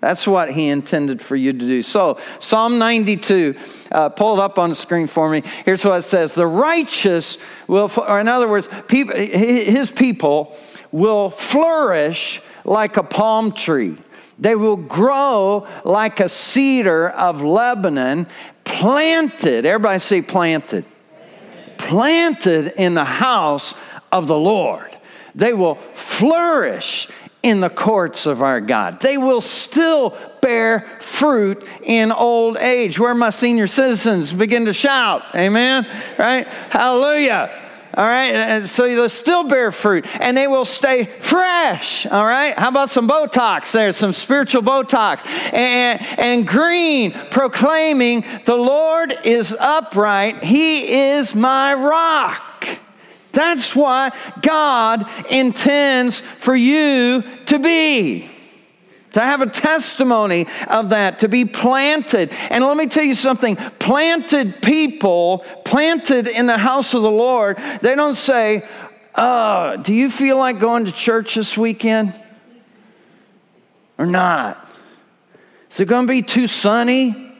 That's 0.00 0.26
what 0.26 0.50
he 0.50 0.68
intended 0.68 1.20
for 1.20 1.36
you 1.36 1.52
to 1.52 1.58
do. 1.58 1.82
So, 1.82 2.18
Psalm 2.38 2.78
92, 2.78 3.54
uh, 3.92 4.08
pull 4.08 4.38
it 4.38 4.42
up 4.42 4.58
on 4.58 4.70
the 4.70 4.74
screen 4.74 5.06
for 5.06 5.28
me. 5.28 5.42
Here's 5.64 5.84
what 5.84 5.98
it 5.98 6.02
says 6.02 6.34
The 6.34 6.46
righteous 6.46 7.36
will, 7.66 7.90
or 7.96 8.20
in 8.20 8.28
other 8.28 8.48
words, 8.48 8.68
people, 8.88 9.14
his 9.14 9.90
people 9.90 10.56
will 10.90 11.30
flourish 11.30 12.40
like 12.64 12.96
a 12.96 13.02
palm 13.02 13.52
tree. 13.52 13.98
They 14.38 14.54
will 14.54 14.78
grow 14.78 15.66
like 15.84 16.18
a 16.20 16.28
cedar 16.30 17.10
of 17.10 17.42
Lebanon, 17.42 18.26
planted. 18.64 19.66
Everybody 19.66 19.98
say 19.98 20.22
planted. 20.22 20.86
Planted 21.76 22.72
in 22.76 22.94
the 22.94 23.04
house 23.04 23.74
of 24.10 24.26
the 24.28 24.36
Lord. 24.36 24.96
They 25.34 25.52
will 25.52 25.76
flourish 25.92 27.08
in 27.42 27.60
the 27.60 27.70
courts 27.70 28.26
of 28.26 28.42
our 28.42 28.60
God. 28.60 29.00
They 29.00 29.16
will 29.16 29.40
still 29.40 30.16
bear 30.42 30.86
fruit 31.00 31.66
in 31.82 32.12
old 32.12 32.56
age. 32.58 32.98
Where 32.98 33.14
my 33.14 33.30
senior 33.30 33.66
citizens 33.66 34.32
begin 34.32 34.66
to 34.66 34.74
shout, 34.74 35.22
Amen? 35.34 35.86
Right? 36.18 36.46
Hallelujah. 36.46 37.68
All 37.92 38.04
right, 38.04 38.32
and 38.32 38.68
so 38.68 38.84
they'll 38.84 39.08
still 39.08 39.42
bear 39.42 39.72
fruit 39.72 40.06
and 40.20 40.36
they 40.36 40.46
will 40.46 40.64
stay 40.64 41.06
fresh. 41.18 42.06
All 42.06 42.24
right, 42.24 42.56
how 42.56 42.68
about 42.68 42.90
some 42.90 43.08
Botox 43.08 43.72
there, 43.72 43.90
some 43.90 44.12
spiritual 44.12 44.62
Botox 44.62 45.26
and, 45.52 46.00
and 46.00 46.46
green, 46.46 47.12
proclaiming 47.32 48.24
the 48.44 48.54
Lord 48.54 49.12
is 49.24 49.52
upright, 49.58 50.44
He 50.44 51.10
is 51.10 51.34
my 51.34 51.74
rock. 51.74 52.49
That's 53.40 53.74
what 53.74 54.14
God 54.42 55.08
intends 55.30 56.20
for 56.20 56.54
you 56.54 57.24
to 57.46 57.58
be 57.58 58.28
to 59.12 59.20
have 59.20 59.40
a 59.40 59.46
testimony 59.46 60.46
of 60.68 60.90
that, 60.90 61.20
to 61.20 61.26
be 61.26 61.46
planted. 61.46 62.30
And 62.50 62.62
let 62.62 62.76
me 62.76 62.86
tell 62.86 63.02
you 63.02 63.14
something 63.14 63.56
planted 63.56 64.60
people, 64.60 65.38
planted 65.64 66.28
in 66.28 66.46
the 66.46 66.58
house 66.58 66.92
of 66.92 67.00
the 67.02 67.10
Lord, 67.10 67.56
they 67.80 67.94
don't 67.94 68.14
say, 68.14 68.68
uh, 69.14 69.76
Do 69.76 69.94
you 69.94 70.10
feel 70.10 70.36
like 70.36 70.60
going 70.60 70.84
to 70.84 70.92
church 70.92 71.34
this 71.34 71.56
weekend? 71.56 72.14
Or 73.98 74.04
not? 74.04 74.64
Is 75.70 75.80
it 75.80 75.86
going 75.86 76.06
to 76.06 76.12
be 76.12 76.22
too 76.22 76.46
sunny? 76.46 77.32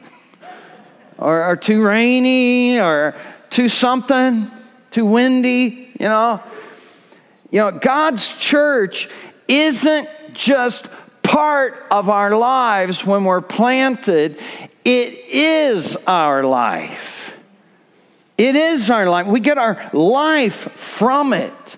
Or, 1.19 1.45
or 1.45 1.55
too 1.55 1.83
rainy? 1.83 2.79
Or 2.79 3.15
too 3.51 3.69
something? 3.69 4.51
Too 4.91 5.05
windy? 5.05 5.91
You 5.99 6.07
know? 6.07 6.43
You 7.49 7.59
know, 7.59 7.71
God's 7.71 8.27
church 8.27 9.09
isn't 9.47 10.07
just 10.33 10.87
part 11.23 11.85
of 11.91 12.09
our 12.09 12.35
lives 12.35 13.05
when 13.05 13.25
we're 13.25 13.41
planted, 13.41 14.39
it 14.83 15.13
is 15.29 15.95
our 16.07 16.43
life. 16.43 17.33
It 18.37 18.55
is 18.55 18.89
our 18.89 19.09
life. 19.09 19.27
We 19.27 19.39
get 19.39 19.57
our 19.57 19.89
life 19.93 20.71
from 20.73 21.33
it. 21.33 21.77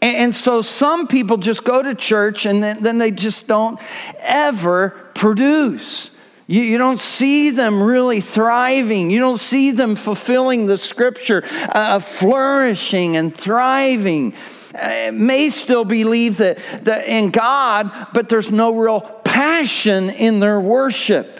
And 0.00 0.34
so 0.34 0.62
some 0.62 1.08
people 1.08 1.38
just 1.38 1.64
go 1.64 1.82
to 1.82 1.94
church 1.94 2.46
and 2.46 2.62
then, 2.62 2.98
they 2.98 3.10
just 3.10 3.48
don't 3.48 3.80
ever 4.20 4.90
produce. 5.14 6.10
You, 6.48 6.62
you, 6.62 6.78
don't 6.78 7.00
see 7.00 7.50
them 7.50 7.80
really 7.80 8.22
thriving. 8.22 9.10
You 9.10 9.20
don't 9.20 9.38
see 9.38 9.70
them 9.70 9.94
fulfilling 9.94 10.66
the 10.66 10.78
scripture, 10.78 11.44
uh, 11.68 11.98
flourishing 12.00 13.16
and 13.16 13.34
thriving. 13.36 14.34
Uh, 14.74 15.10
may 15.12 15.50
still 15.50 15.84
believe 15.84 16.38
that, 16.38 16.58
that 16.84 17.06
in 17.06 17.30
God, 17.30 18.08
but 18.14 18.28
there's 18.30 18.50
no 18.50 18.74
real 18.74 19.02
passion 19.24 20.08
in 20.10 20.40
their 20.40 20.58
worship. 20.58 21.38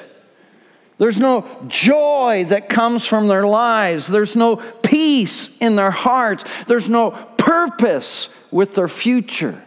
There's 0.99 1.19
no 1.19 1.49
joy 1.69 2.45
that 2.49 2.69
comes 2.69 3.07
from 3.07 3.29
their 3.29 3.47
lives. 3.47 4.09
There's 4.09 4.37
no 4.37 4.57
peace 4.57 5.57
in 5.59 5.77
their 5.77 5.93
hearts. 5.93 6.45
There's 6.67 6.89
no 6.89 7.13
purpose 7.39 8.29
with 8.51 8.75
their 8.75 8.89
future. 8.89 9.65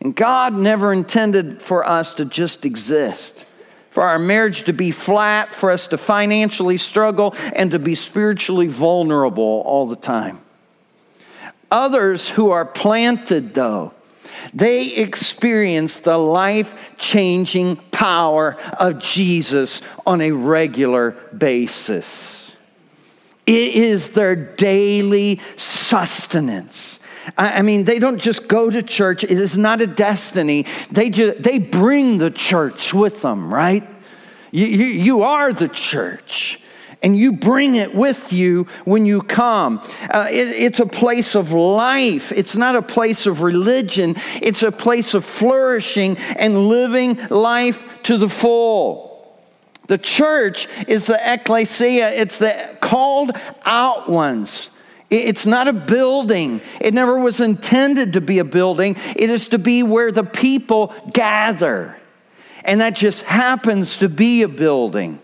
And 0.00 0.14
God 0.14 0.54
never 0.54 0.92
intended 0.92 1.62
for 1.62 1.86
us 1.86 2.14
to 2.14 2.24
just 2.24 2.64
exist, 2.64 3.44
for 3.94 4.02
our 4.02 4.18
marriage 4.18 4.64
to 4.64 4.72
be 4.72 4.90
flat, 4.90 5.54
for 5.54 5.70
us 5.70 5.86
to 5.86 5.96
financially 5.96 6.76
struggle, 6.76 7.32
and 7.52 7.70
to 7.70 7.78
be 7.78 7.94
spiritually 7.94 8.66
vulnerable 8.66 9.62
all 9.64 9.86
the 9.86 9.94
time. 9.94 10.40
Others 11.70 12.28
who 12.30 12.50
are 12.50 12.64
planted, 12.64 13.54
though, 13.54 13.94
they 14.52 14.86
experience 14.86 16.00
the 16.00 16.18
life 16.18 16.74
changing 16.98 17.76
power 17.92 18.56
of 18.80 18.98
Jesus 18.98 19.80
on 20.04 20.20
a 20.22 20.32
regular 20.32 21.12
basis. 21.38 22.52
It 23.46 23.74
is 23.74 24.08
their 24.08 24.34
daily 24.34 25.40
sustenance. 25.56 26.98
I 27.36 27.62
mean, 27.62 27.84
they 27.84 27.98
don't 27.98 28.18
just 28.18 28.48
go 28.48 28.70
to 28.70 28.82
church. 28.82 29.24
It 29.24 29.30
is 29.30 29.56
not 29.56 29.80
a 29.80 29.86
destiny. 29.86 30.66
They, 30.90 31.10
just, 31.10 31.42
they 31.42 31.58
bring 31.58 32.18
the 32.18 32.30
church 32.30 32.92
with 32.92 33.22
them, 33.22 33.52
right? 33.52 33.88
You, 34.50 34.66
you, 34.66 34.84
you 34.84 35.22
are 35.22 35.52
the 35.52 35.68
church 35.68 36.60
and 37.02 37.16
you 37.16 37.32
bring 37.32 37.76
it 37.76 37.94
with 37.94 38.32
you 38.32 38.66
when 38.84 39.04
you 39.04 39.20
come. 39.20 39.80
Uh, 40.10 40.26
it, 40.30 40.48
it's 40.48 40.80
a 40.80 40.86
place 40.86 41.34
of 41.34 41.52
life. 41.52 42.32
It's 42.32 42.56
not 42.56 42.76
a 42.76 42.82
place 42.82 43.26
of 43.26 43.42
religion. 43.42 44.16
It's 44.40 44.62
a 44.62 44.72
place 44.72 45.12
of 45.12 45.24
flourishing 45.24 46.16
and 46.16 46.68
living 46.68 47.16
life 47.28 47.84
to 48.04 48.16
the 48.16 48.28
full. 48.28 49.14
The 49.86 49.98
church 49.98 50.66
is 50.88 51.06
the 51.06 51.20
ecclesia, 51.22 52.08
it's 52.08 52.38
the 52.38 52.76
called 52.80 53.32
out 53.64 54.08
ones. 54.08 54.70
It's 55.10 55.46
not 55.46 55.68
a 55.68 55.72
building. 55.72 56.60
It 56.80 56.94
never 56.94 57.18
was 57.18 57.40
intended 57.40 58.14
to 58.14 58.20
be 58.20 58.38
a 58.38 58.44
building. 58.44 58.96
It 59.16 59.30
is 59.30 59.48
to 59.48 59.58
be 59.58 59.82
where 59.82 60.10
the 60.10 60.24
people 60.24 60.94
gather. 61.12 61.96
And 62.64 62.80
that 62.80 62.94
just 62.94 63.22
happens 63.22 63.98
to 63.98 64.08
be 64.08 64.42
a 64.42 64.48
building. 64.48 65.20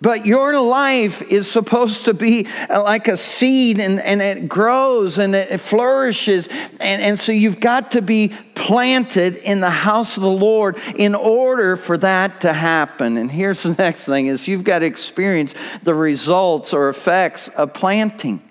But 0.00 0.26
your 0.26 0.60
life 0.60 1.22
is 1.22 1.50
supposed 1.50 2.04
to 2.04 2.14
be 2.14 2.46
like 2.68 3.08
a 3.08 3.16
seed 3.16 3.80
and, 3.80 4.00
and 4.00 4.22
it 4.22 4.48
grows 4.48 5.18
and 5.18 5.34
it 5.34 5.58
flourishes. 5.58 6.46
And, 6.46 7.02
and 7.02 7.18
so 7.18 7.32
you've 7.32 7.58
got 7.58 7.92
to 7.92 8.02
be 8.02 8.32
planted 8.54 9.36
in 9.36 9.60
the 9.60 9.70
house 9.70 10.16
of 10.16 10.22
the 10.22 10.30
Lord 10.30 10.78
in 10.94 11.16
order 11.16 11.76
for 11.76 11.98
that 11.98 12.42
to 12.42 12.52
happen. 12.52 13.16
And 13.16 13.30
here's 13.30 13.64
the 13.64 13.72
next 13.78 14.04
thing 14.04 14.28
is 14.28 14.46
you've 14.46 14.64
got 14.64 14.80
to 14.80 14.86
experience 14.86 15.54
the 15.82 15.94
results 15.94 16.72
or 16.72 16.88
effects 16.88 17.48
of 17.48 17.74
planting. 17.74 18.47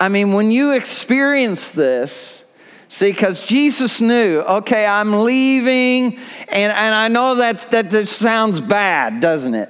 I 0.00 0.08
mean, 0.08 0.32
when 0.32 0.50
you 0.50 0.72
experience 0.72 1.70
this, 1.70 2.40
See, 2.86 3.10
because 3.10 3.42
Jesus 3.42 4.00
knew, 4.00 4.38
okay, 4.38 4.86
I'm 4.86 5.24
leaving, 5.24 6.16
and, 6.46 6.72
and 6.72 6.94
I 6.94 7.08
know 7.08 7.34
that, 7.36 7.68
that 7.72 7.90
this 7.90 8.14
sounds 8.14 8.60
bad, 8.60 9.18
doesn't 9.18 9.54
it? 9.54 9.68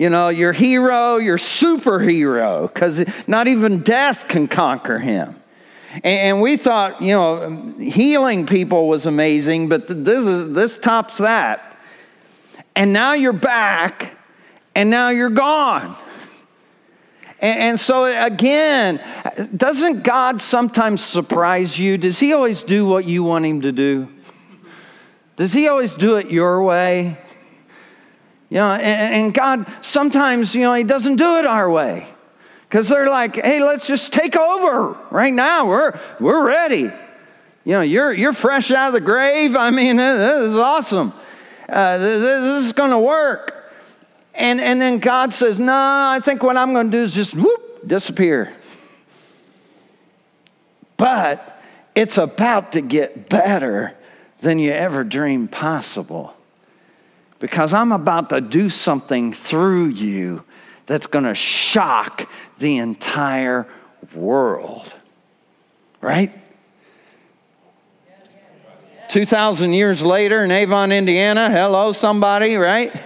you 0.00 0.08
know, 0.08 0.30
your 0.30 0.54
hero, 0.54 1.18
your 1.18 1.36
superhero, 1.36 2.72
because 2.72 3.04
not 3.26 3.48
even 3.48 3.82
death 3.82 4.28
can 4.28 4.48
conquer 4.48 4.98
him. 4.98 5.38
And 6.02 6.40
we 6.40 6.56
thought, 6.56 7.02
you 7.02 7.12
know, 7.12 7.74
healing 7.78 8.46
people 8.46 8.88
was 8.88 9.04
amazing, 9.04 9.68
but 9.68 9.88
this, 9.88 10.20
is, 10.20 10.54
this 10.54 10.78
tops 10.78 11.18
that. 11.18 11.76
And 12.74 12.94
now 12.94 13.12
you're 13.12 13.34
back, 13.34 14.16
and 14.74 14.88
now 14.88 15.10
you're 15.10 15.28
gone. 15.28 15.94
And, 17.40 17.80
so, 17.80 18.04
again, 18.04 19.00
doesn't 19.56 20.02
God 20.02 20.42
sometimes 20.42 21.02
surprise 21.02 21.78
you? 21.78 21.96
Does 21.96 22.18
He 22.18 22.34
always 22.34 22.62
do 22.62 22.84
what 22.84 23.06
you 23.06 23.22
want 23.22 23.46
Him 23.46 23.62
to 23.62 23.72
do? 23.72 24.08
Does 25.36 25.54
He 25.54 25.66
always 25.66 25.94
do 25.94 26.16
it 26.16 26.30
your 26.30 26.62
way? 26.62 27.16
You 28.50 28.56
know, 28.56 28.72
and, 28.72 29.14
and 29.14 29.34
God 29.34 29.66
sometimes, 29.80 30.54
you 30.54 30.60
know, 30.60 30.74
He 30.74 30.84
doesn't 30.84 31.16
do 31.16 31.38
it 31.38 31.46
our 31.46 31.70
way. 31.70 32.06
Because 32.68 32.88
they're 32.88 33.08
like, 33.08 33.36
hey, 33.36 33.62
let's 33.62 33.86
just 33.86 34.12
take 34.12 34.36
over 34.36 34.96
right 35.10 35.32
now. 35.32 35.66
We're, 35.66 35.98
we're 36.20 36.46
ready. 36.46 36.82
You 37.64 37.72
know, 37.72 37.80
you're, 37.80 38.12
you're 38.12 38.32
fresh 38.32 38.70
out 38.70 38.88
of 38.88 38.92
the 38.92 39.00
grave. 39.00 39.56
I 39.56 39.70
mean, 39.70 39.96
this 39.96 40.50
is 40.50 40.56
awesome. 40.56 41.12
Uh, 41.68 41.98
this, 41.98 42.22
this 42.22 42.66
is 42.66 42.72
going 42.72 42.90
to 42.90 42.98
work. 42.98 43.59
And, 44.40 44.58
and 44.58 44.80
then 44.80 45.00
God 45.00 45.34
says, 45.34 45.58
no, 45.58 45.74
I 45.74 46.18
think 46.24 46.42
what 46.42 46.56
I'm 46.56 46.72
going 46.72 46.90
to 46.90 46.96
do 46.96 47.02
is 47.02 47.12
just 47.12 47.34
whoop, 47.34 47.86
disappear. 47.86 48.50
But 50.96 51.60
it's 51.94 52.16
about 52.16 52.72
to 52.72 52.80
get 52.80 53.28
better 53.28 53.94
than 54.40 54.58
you 54.58 54.72
ever 54.72 55.04
dreamed 55.04 55.52
possible 55.52 56.34
because 57.38 57.74
I'm 57.74 57.92
about 57.92 58.30
to 58.30 58.40
do 58.40 58.70
something 58.70 59.34
through 59.34 59.88
you 59.88 60.42
that's 60.86 61.06
going 61.06 61.26
to 61.26 61.34
shock 61.34 62.26
the 62.58 62.78
entire 62.78 63.66
world. 64.14 64.94
Right? 66.00 66.32
2,000 69.10 69.74
years 69.74 70.02
later 70.02 70.44
in 70.44 70.50
Avon, 70.50 70.92
Indiana, 70.92 71.50
hello, 71.50 71.92
somebody, 71.92 72.56
right? 72.56 72.98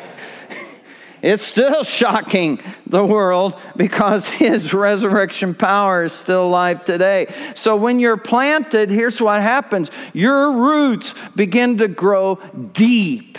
It's 1.24 1.42
still 1.42 1.84
shocking 1.84 2.60
the 2.86 3.04
world 3.04 3.58
because 3.76 4.28
his 4.28 4.74
resurrection 4.74 5.54
power 5.54 6.04
is 6.04 6.12
still 6.12 6.46
alive 6.46 6.84
today. 6.84 7.32
So 7.54 7.76
when 7.76 7.98
you're 7.98 8.16
planted, 8.16 8.90
here's 8.90 9.20
what 9.20 9.40
happens 9.40 9.90
your 10.12 10.52
roots 10.52 11.14
begin 11.34 11.78
to 11.78 11.88
grow 11.88 12.36
deep 12.72 13.38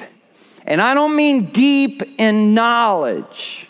and 0.66 0.82
I 0.82 0.94
don't 0.96 1.16
mean 1.16 1.52
deep 1.52 2.02
in 2.20 2.54
knowledge. 2.54 3.68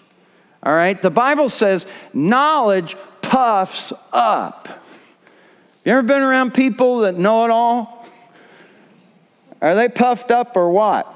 All 0.64 0.74
right? 0.74 1.00
The 1.00 1.12
Bible 1.12 1.50
says 1.50 1.86
knowledge 2.14 2.96
puffs 3.22 3.92
up. 4.12 4.70
You 5.84 5.92
ever 5.92 6.04
been 6.04 6.22
around 6.22 6.54
people 6.54 7.00
that 7.00 7.16
know 7.16 7.46
it 7.46 7.52
all? 7.52 8.08
Are 9.62 9.76
they 9.76 9.90
puffed 9.90 10.32
up 10.32 10.56
or 10.56 10.70
what? 10.72 11.12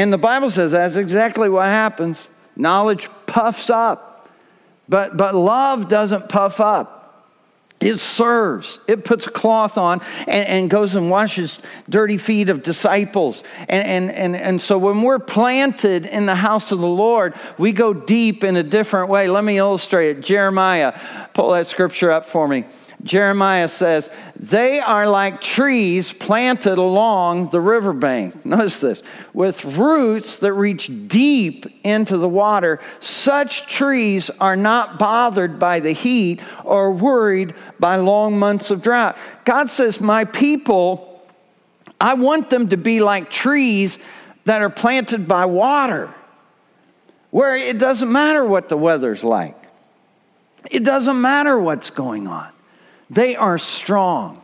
And 0.00 0.10
the 0.10 0.16
Bible 0.16 0.50
says 0.50 0.72
that's 0.72 0.96
exactly 0.96 1.50
what 1.50 1.66
happens. 1.66 2.26
Knowledge 2.56 3.10
puffs 3.26 3.68
up, 3.68 4.30
but, 4.88 5.18
but 5.18 5.34
love 5.34 5.88
doesn't 5.88 6.30
puff 6.30 6.58
up. 6.58 6.96
It 7.80 7.98
serves. 7.98 8.78
It 8.88 9.04
puts 9.04 9.26
a 9.26 9.30
cloth 9.30 9.76
on 9.76 10.00
and, 10.26 10.48
and, 10.48 10.70
goes 10.70 10.94
and 10.94 11.10
washes 11.10 11.58
dirty 11.86 12.16
feet 12.16 12.48
of 12.48 12.62
disciples. 12.62 13.42
And, 13.68 13.86
and, 13.86 14.10
and, 14.10 14.36
and 14.36 14.62
so 14.62 14.78
when 14.78 15.02
we're 15.02 15.18
planted 15.18 16.06
in 16.06 16.24
the 16.24 16.34
house 16.34 16.72
of 16.72 16.78
the 16.78 16.86
Lord, 16.86 17.34
we 17.58 17.72
go 17.72 17.92
deep 17.92 18.42
in 18.42 18.56
a 18.56 18.62
different 18.62 19.10
way. 19.10 19.28
Let 19.28 19.44
me 19.44 19.58
illustrate 19.58 20.16
it. 20.16 20.20
Jeremiah, 20.22 20.98
pull 21.34 21.50
that 21.50 21.66
scripture 21.66 22.10
up 22.10 22.24
for 22.24 22.48
me. 22.48 22.64
Jeremiah 23.04 23.68
says, 23.68 24.10
They 24.36 24.78
are 24.78 25.08
like 25.08 25.40
trees 25.40 26.12
planted 26.12 26.78
along 26.78 27.50
the 27.50 27.60
riverbank. 27.60 28.44
Notice 28.44 28.80
this 28.80 29.02
with 29.32 29.64
roots 29.64 30.38
that 30.38 30.52
reach 30.52 30.90
deep 31.06 31.66
into 31.84 32.18
the 32.18 32.28
water. 32.28 32.80
Such 33.00 33.66
trees 33.66 34.30
are 34.40 34.56
not 34.56 34.98
bothered 34.98 35.58
by 35.58 35.80
the 35.80 35.92
heat 35.92 36.40
or 36.64 36.92
worried 36.92 37.54
by 37.78 37.96
long 37.96 38.38
months 38.38 38.70
of 38.70 38.82
drought. 38.82 39.16
God 39.44 39.70
says, 39.70 40.00
My 40.00 40.24
people, 40.24 41.22
I 42.00 42.14
want 42.14 42.50
them 42.50 42.68
to 42.68 42.76
be 42.76 43.00
like 43.00 43.30
trees 43.30 43.98
that 44.44 44.62
are 44.62 44.70
planted 44.70 45.28
by 45.28 45.46
water, 45.46 46.12
where 47.30 47.56
it 47.56 47.78
doesn't 47.78 48.10
matter 48.10 48.44
what 48.44 48.68
the 48.68 48.76
weather's 48.76 49.24
like, 49.24 49.56
it 50.70 50.82
doesn't 50.84 51.20
matter 51.20 51.58
what's 51.58 51.90
going 51.90 52.26
on. 52.26 52.50
They 53.10 53.34
are 53.36 53.58
strong. 53.58 54.40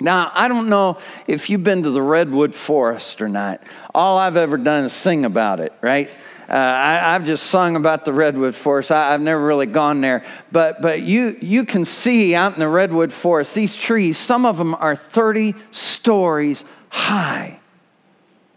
Now, 0.00 0.30
I 0.32 0.46
don't 0.46 0.68
know 0.68 0.98
if 1.26 1.50
you've 1.50 1.64
been 1.64 1.82
to 1.82 1.90
the 1.90 2.02
Redwood 2.02 2.54
Forest 2.54 3.20
or 3.20 3.28
not. 3.28 3.62
All 3.94 4.18
I've 4.18 4.36
ever 4.36 4.56
done 4.56 4.84
is 4.84 4.92
sing 4.92 5.24
about 5.24 5.58
it, 5.58 5.72
right? 5.80 6.08
Uh, 6.48 6.54
I, 6.54 7.12
have 7.12 7.26
just 7.26 7.48
sung 7.48 7.76
about 7.76 8.04
the 8.04 8.12
Redwood 8.12 8.54
Forest. 8.54 8.90
I, 8.90 9.10
have 9.10 9.20
never 9.20 9.44
really 9.44 9.66
gone 9.66 10.00
there. 10.00 10.24
But, 10.50 10.80
but 10.80 11.02
you, 11.02 11.36
you 11.42 11.64
can 11.66 11.84
see 11.84 12.34
out 12.34 12.54
in 12.54 12.60
the 12.60 12.68
Redwood 12.68 13.12
Forest, 13.12 13.54
these 13.54 13.74
trees, 13.74 14.16
some 14.16 14.46
of 14.46 14.56
them 14.56 14.74
are 14.74 14.96
30 14.96 15.54
stories 15.72 16.64
high. 16.88 17.60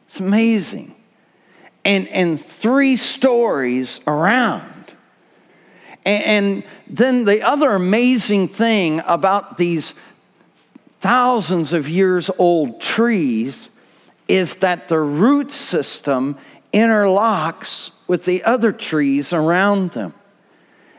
It's 0.08 0.20
amazing. 0.20 0.96
And, 1.84 2.08
and 2.10 2.40
three 2.40 2.96
stories 2.96 4.00
around. 4.08 4.71
And 6.06 6.64
then 6.88 7.26
the 7.26 7.44
other 7.44 7.72
amazing 7.72 8.48
thing 8.48 9.02
about 9.06 9.58
these 9.58 9.94
thousands 11.00 11.74
of 11.74 11.90
years 11.90 12.30
old 12.38 12.82
trees 12.82 13.70
is 14.28 14.56
that 14.56 14.88
the 14.88 15.00
root 15.00 15.52
system 15.52 16.38
interlocks 16.74 17.92
with 18.08 18.26
the 18.26 18.44
other 18.44 18.72
trees 18.72 19.34
around 19.34 19.92
them. 19.92 20.14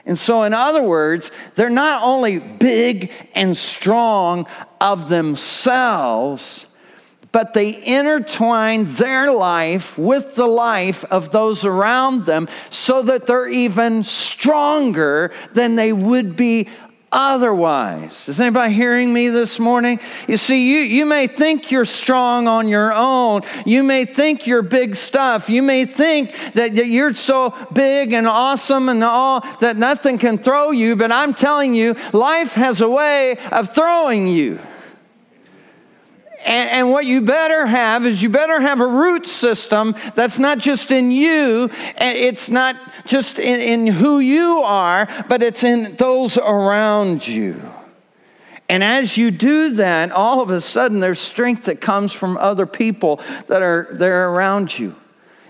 And 0.04 0.18
so, 0.18 0.42
in 0.42 0.52
other 0.52 0.82
words, 0.82 1.30
they're 1.54 1.70
not 1.70 2.02
only 2.02 2.38
big 2.38 3.12
and 3.34 3.56
strong 3.56 4.46
of 4.80 5.08
themselves, 5.08 6.66
but 7.32 7.54
they 7.54 7.82
intertwine 7.84 8.84
their 8.84 9.32
life 9.32 9.98
with 9.98 10.34
the 10.34 10.46
life 10.46 11.04
of 11.06 11.32
those 11.32 11.64
around 11.64 12.26
them 12.26 12.46
so 12.70 13.02
that 13.02 13.26
they're 13.26 13.48
even 13.48 14.02
stronger 14.04 15.32
than 15.54 15.74
they 15.74 15.92
would 15.92 16.36
be 16.36 16.68
otherwise. 17.10 18.26
Is 18.26 18.40
anybody 18.40 18.72
hearing 18.72 19.12
me 19.12 19.28
this 19.28 19.58
morning? 19.58 20.00
You 20.26 20.38
see, 20.38 20.72
you, 20.72 20.78
you 20.80 21.04
may 21.04 21.26
think 21.26 21.70
you're 21.70 21.84
strong 21.84 22.48
on 22.48 22.68
your 22.68 22.92
own. 22.94 23.42
You 23.66 23.82
may 23.82 24.06
think 24.06 24.46
you're 24.46 24.62
big 24.62 24.94
stuff. 24.94 25.50
You 25.50 25.62
may 25.62 25.84
think 25.84 26.34
that, 26.54 26.74
that 26.74 26.86
you're 26.86 27.12
so 27.12 27.54
big 27.72 28.14
and 28.14 28.26
awesome 28.26 28.88
and 28.88 29.04
all 29.04 29.40
that 29.60 29.76
nothing 29.76 30.16
can 30.18 30.38
throw 30.38 30.70
you, 30.70 30.96
but 30.96 31.12
I'm 31.12 31.34
telling 31.34 31.74
you, 31.74 31.96
life 32.14 32.54
has 32.54 32.80
a 32.80 32.88
way 32.88 33.36
of 33.50 33.74
throwing 33.74 34.26
you. 34.26 34.58
And, 36.44 36.70
and, 36.70 36.90
what 36.90 37.06
you 37.06 37.20
better 37.20 37.66
have 37.66 38.04
is 38.04 38.22
you 38.22 38.28
better 38.28 38.60
have 38.60 38.80
a 38.80 38.86
root 38.86 39.26
system 39.26 39.94
that's 40.14 40.38
not 40.38 40.58
just 40.58 40.90
in 40.90 41.10
you, 41.12 41.70
it's 41.96 42.48
not 42.48 42.76
just 43.06 43.38
in, 43.38 43.60
in 43.60 43.86
who 43.86 44.18
you 44.18 44.58
are, 44.58 45.08
but 45.28 45.42
it's 45.42 45.62
in 45.62 45.94
those 45.96 46.36
around 46.36 47.26
you. 47.26 47.62
And 48.68 48.82
as 48.82 49.16
you 49.16 49.30
do 49.30 49.74
that, 49.74 50.12
all 50.12 50.40
of 50.40 50.50
a 50.50 50.60
sudden 50.60 51.00
there's 51.00 51.20
strength 51.20 51.64
that 51.66 51.80
comes 51.80 52.12
from 52.12 52.36
other 52.38 52.66
people 52.66 53.20
that 53.46 53.62
are 53.62 53.88
there 53.92 54.30
around 54.30 54.76
you. 54.78 54.96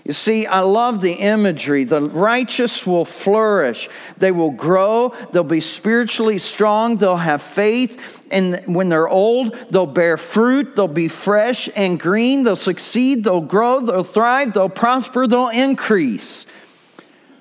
You 0.05 0.11
see, 0.11 0.45
I 0.45 0.59
love 0.59 1.01
the 1.01 1.13
imagery. 1.13 1.85
The 1.85 2.01
righteous 2.01 2.85
will 2.85 3.05
flourish. 3.05 3.89
They 4.17 4.31
will 4.31 4.51
grow. 4.51 5.15
They'll 5.31 5.45
be 5.45 5.61
spiritually 5.61 6.39
strong. 6.39 6.97
They'll 6.97 7.15
have 7.15 7.41
faith. 7.41 8.21
And 8.29 8.61
when 8.65 8.89
they're 8.89 9.07
old, 9.07 9.55
they'll 9.71 9.85
bear 9.85 10.17
fruit. 10.17 10.75
They'll 10.75 10.89
be 10.89 11.07
fresh 11.07 11.69
and 11.73 11.97
green. 11.97 12.43
They'll 12.43 12.57
succeed. 12.57 13.23
They'll 13.23 13.39
grow. 13.39 13.79
They'll 13.79 14.03
thrive. 14.03 14.53
They'll 14.53 14.67
prosper. 14.67 15.25
They'll 15.25 15.47
increase. 15.47 16.45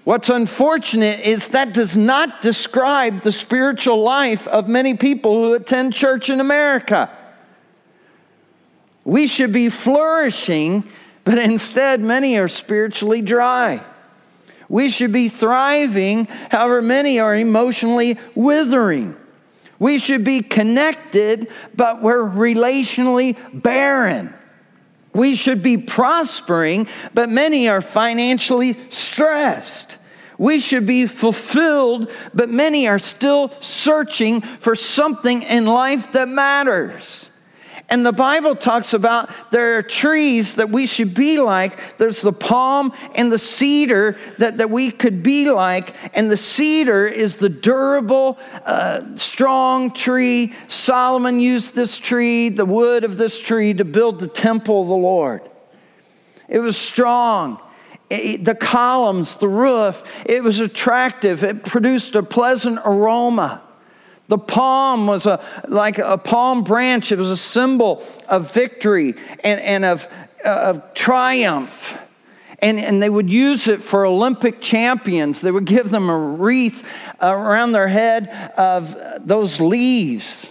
What's 0.05 0.29
unfortunate 0.29 1.21
is 1.21 1.49
that 1.49 1.75
does 1.75 1.97
not 1.97 2.43
describe 2.43 3.23
the 3.23 3.33
spiritual 3.33 4.03
life 4.03 4.47
of 4.47 4.69
many 4.69 4.95
people 4.95 5.35
who 5.35 5.55
attend 5.55 5.95
church 5.95 6.31
in 6.31 6.39
America. 6.39 7.11
We 9.05 9.27
should 9.27 9.53
be 9.53 9.69
flourishing 9.69 10.85
but 11.25 11.39
instead, 11.39 12.01
many 12.01 12.37
are 12.39 12.49
spiritually 12.49 13.23
dry. 13.23 13.85
We 14.69 14.89
should 14.89 15.13
be 15.13 15.29
thriving, 15.29 16.25
however, 16.51 16.81
many 16.81 17.21
are 17.21 17.37
emotionally 17.37 18.19
withering. 18.35 19.17
We 19.79 19.99
should 19.99 20.25
be 20.25 20.43
connected, 20.43 21.51
but 21.75 22.03
we're 22.03 22.23
relationally 22.23 23.37
barren. 23.53 24.33
We 25.13 25.35
should 25.35 25.63
be 25.63 25.77
prospering, 25.77 26.89
but 27.13 27.29
many 27.29 27.69
are 27.69 27.83
financially 27.83 28.79
stressed. 28.91 29.99
We 30.39 30.59
should 30.59 30.87
be 30.87 31.07
fulfilled, 31.07 32.11
but 32.33 32.49
many 32.49 32.89
are 32.89 32.99
still 32.99 33.53
searching 33.61 34.41
for 34.41 34.75
something 34.75 35.43
in 35.43 35.67
life 35.67 36.13
that 36.13 36.29
matters. 36.29 37.29
And 37.93 38.07
the 38.07 38.13
Bible 38.13 38.57
talks 38.57 38.95
about 38.95 39.29
there 39.51 39.77
are 39.77 39.83
trees 39.83 40.55
that 40.55 40.71
we 40.71 40.87
should 40.87 41.13
be 41.13 41.39
like. 41.39 41.99
There's 41.99 42.23
the 42.23 42.33
palm 42.33 42.95
and 43.15 43.31
the 43.31 43.39
cedar 43.39 44.17
that, 44.39 44.57
that 44.57 44.71
we 44.71 44.91
could 44.91 45.23
be 45.23 45.51
like. 45.51 45.95
And 46.15 46.31
the 46.31 46.39
cedar 46.39 47.07
is 47.07 47.35
the 47.35 47.51
durable, 47.51 48.39
uh, 48.65 49.15
strong 49.17 49.91
tree. 49.91 50.55
Solomon 50.69 51.39
used 51.39 51.75
this 51.75 51.99
tree, 51.99 52.49
the 52.49 52.65
wood 52.65 53.05
of 53.05 53.19
this 53.19 53.39
tree, 53.39 53.75
to 53.75 53.85
build 53.85 54.21
the 54.21 54.27
temple 54.27 54.81
of 54.81 54.89
the 54.89 54.95
Lord. 54.95 55.51
It 56.49 56.61
was 56.61 56.79
strong. 56.79 57.61
It, 58.09 58.43
the 58.43 58.55
columns, 58.55 59.35
the 59.35 59.49
roof, 59.49 60.03
it 60.25 60.43
was 60.43 60.61
attractive. 60.61 61.45
It 61.45 61.63
produced 61.63 62.15
a 62.15 62.23
pleasant 62.23 62.79
aroma. 62.87 63.61
The 64.33 64.39
palm 64.39 65.07
was 65.07 65.27
a, 65.27 65.45
like 65.69 65.99
a 65.99 66.17
palm 66.17 66.65
branch, 66.65 67.13
it 67.13 67.19
was 67.19 67.29
a 67.29 67.37
symbol 67.37 68.03
of 68.31 68.51
victory 68.55 69.15
and, 69.45 69.61
and 69.61 69.85
of, 69.85 70.09
uh, 70.43 70.49
of 70.49 70.95
triumph. 70.95 71.99
And, 72.61 72.79
and 72.81 73.03
they 73.03 73.11
would 73.11 73.29
use 73.29 73.69
it 73.69 73.83
for 73.83 74.07
Olympic 74.07 74.63
champions. 74.63 75.43
They 75.43 75.51
would 75.51 75.67
give 75.67 75.91
them 75.91 76.09
a 76.09 76.17
wreath 76.17 76.83
around 77.21 77.73
their 77.73 77.89
head 77.89 78.31
of 78.57 78.97
those 79.21 79.61
leaves 79.61 80.51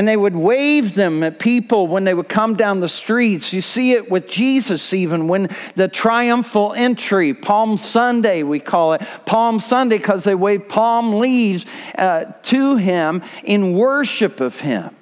and 0.00 0.08
they 0.08 0.16
would 0.16 0.34
wave 0.34 0.94
them 0.94 1.22
at 1.22 1.38
people 1.38 1.86
when 1.86 2.04
they 2.04 2.14
would 2.14 2.26
come 2.26 2.54
down 2.54 2.80
the 2.80 2.88
streets. 2.88 3.52
You 3.52 3.60
see 3.60 3.92
it 3.92 4.10
with 4.10 4.28
Jesus, 4.28 4.94
even 4.94 5.28
when 5.28 5.54
the 5.74 5.88
triumphal 5.88 6.72
entry, 6.72 7.34
Palm 7.34 7.76
Sunday, 7.76 8.42
we 8.42 8.60
call 8.60 8.94
it 8.94 9.02
Palm 9.26 9.60
Sunday 9.60 9.98
because 9.98 10.24
they 10.24 10.34
wave 10.34 10.70
palm 10.70 11.18
leaves 11.18 11.66
uh, 11.98 12.24
to 12.44 12.76
him 12.76 13.22
in 13.44 13.74
worship 13.74 14.40
of 14.40 14.58
him. 14.58 14.96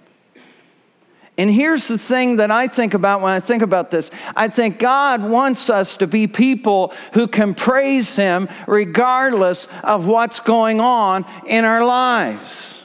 And 1.37 1.49
here's 1.49 1.87
the 1.87 1.97
thing 1.97 2.35
that 2.39 2.51
I 2.51 2.67
think 2.67 2.93
about 2.93 3.21
when 3.21 3.31
I 3.31 3.39
think 3.39 3.63
about 3.63 3.93
this 3.93 4.11
I 4.35 4.49
think 4.49 4.81
God 4.81 5.23
wants 5.23 5.71
us 5.71 5.95
to 5.99 6.09
be 6.09 6.27
people 6.27 6.93
who 7.13 7.29
can 7.29 7.55
praise 7.55 8.17
Him 8.17 8.49
regardless 8.67 9.69
of 9.85 10.07
what's 10.07 10.41
going 10.41 10.81
on 10.81 11.25
in 11.47 11.65
our 11.65 11.87
lives 11.87 12.78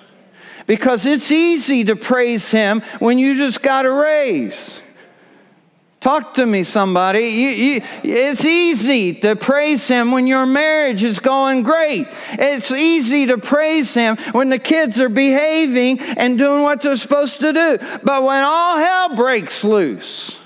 because 0.65 1.05
it's 1.05 1.31
easy 1.31 1.83
to 1.85 1.95
praise 1.95 2.49
Him 2.51 2.81
when 2.99 3.19
you 3.19 3.35
just 3.35 3.61
got 3.61 3.85
a 3.85 3.91
raise. 3.91 4.73
Talk 6.03 6.33
to 6.33 6.45
me, 6.45 6.63
somebody. 6.63 7.27
You, 7.27 7.49
you, 7.49 7.81
it's 8.03 8.43
easy 8.43 9.13
to 9.21 9.37
praise 9.37 9.87
Him 9.87 10.11
when 10.11 10.27
your 10.27 10.45
marriage 10.45 11.01
is 11.01 11.17
going 11.17 11.63
great. 11.63 12.07
It's 12.33 12.71
easy 12.71 13.27
to 13.27 13.37
praise 13.37 13.93
Him 13.93 14.17
when 14.33 14.49
the 14.49 14.59
kids 14.59 14.99
are 14.99 15.07
behaving 15.07 16.01
and 16.01 16.37
doing 16.37 16.61
what 16.61 16.81
they're 16.81 16.97
supposed 16.97 17.39
to 17.39 17.53
do. 17.53 17.77
But 18.03 18.23
when 18.23 18.43
all 18.43 18.77
hell 18.77 19.15
breaks 19.15 19.63
loose, 19.63 20.37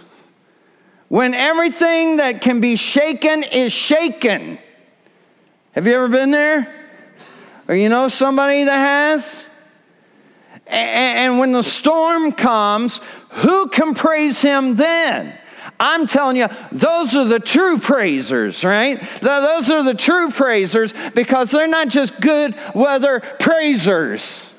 when 1.07 1.33
everything 1.33 2.17
that 2.17 2.41
can 2.41 2.59
be 2.59 2.75
shaken 2.75 3.41
is 3.41 3.73
shaken, 3.73 4.59
have 5.71 5.87
you 5.87 5.93
ever 5.95 6.07
been 6.07 6.29
there? 6.29 6.71
Or 7.67 7.73
you 7.73 7.89
know 7.89 8.09
somebody 8.09 8.63
that 8.63 8.77
has? 8.77 9.43
And 10.69 11.39
when 11.39 11.51
the 11.51 11.63
storm 11.63 12.31
comes, 12.31 12.99
who 13.29 13.69
can 13.69 13.93
praise 13.93 14.41
him 14.41 14.75
then? 14.75 15.37
I'm 15.79 16.07
telling 16.07 16.37
you, 16.37 16.47
those 16.71 17.15
are 17.15 17.25
the 17.25 17.39
true 17.39 17.77
praisers, 17.77 18.63
right? 18.63 19.01
Those 19.21 19.69
are 19.69 19.83
the 19.83 19.93
true 19.93 20.31
praisers 20.31 20.93
because 21.13 21.51
they're 21.51 21.67
not 21.67 21.89
just 21.89 22.19
good 22.19 22.55
weather 22.73 23.19
praisers. 23.39 24.49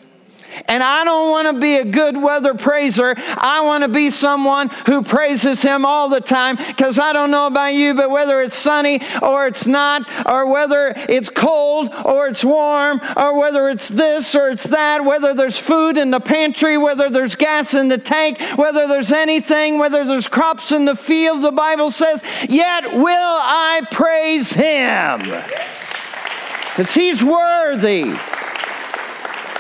And 0.67 0.83
I 0.83 1.05
don't 1.05 1.31
want 1.31 1.55
to 1.55 1.61
be 1.61 1.77
a 1.77 1.85
good 1.85 2.17
weather 2.17 2.55
praiser. 2.55 3.15
I 3.17 3.61
want 3.63 3.83
to 3.83 3.89
be 3.89 4.11
someone 4.11 4.69
who 4.87 5.03
praises 5.03 5.63
Him 5.63 5.85
all 5.85 6.09
the 6.09 6.21
time 6.21 6.57
because 6.57 6.99
I 6.99 7.13
don't 7.13 7.31
know 7.31 7.47
about 7.47 7.75
you, 7.75 7.95
but 7.95 8.11
whether 8.11 8.41
it's 8.43 8.57
sunny 8.57 9.01
or 9.23 9.47
it's 9.47 9.67
not, 9.67 10.09
or 10.27 10.47
whether 10.47 10.93
it's 11.09 11.29
cold 11.29 11.93
or 12.05 12.29
it's 12.29 12.45
warm, 12.45 13.01
or 13.17 13.39
whether 13.39 13.69
it's 13.69 13.89
this 13.89 14.35
or 14.35 14.49
it's 14.49 14.65
that, 14.65 15.05
whether 15.05 15.35
there's 15.35 15.59
food 15.59 15.97
in 15.97 16.11
the 16.11 16.21
pantry, 16.21 16.77
whether 16.79 17.09
there's 17.09 17.35
gas 17.35 17.75
in 17.75 17.89
the 17.89 17.99
tank, 17.99 18.41
whether 18.57 18.87
there's 18.87 19.13
anything, 19.13 19.79
whether 19.79 20.05
there's 20.05 20.27
crops 20.27 20.73
in 20.73 20.85
the 20.85 20.97
field, 20.97 21.43
the 21.43 21.53
Bible 21.53 21.91
says, 21.91 22.23
Yet 22.49 22.93
will 22.95 23.07
I 23.11 23.83
praise 23.91 24.53
Him. 24.53 25.21
Because 26.77 26.95
He's 26.95 27.23
worthy. 27.23 28.15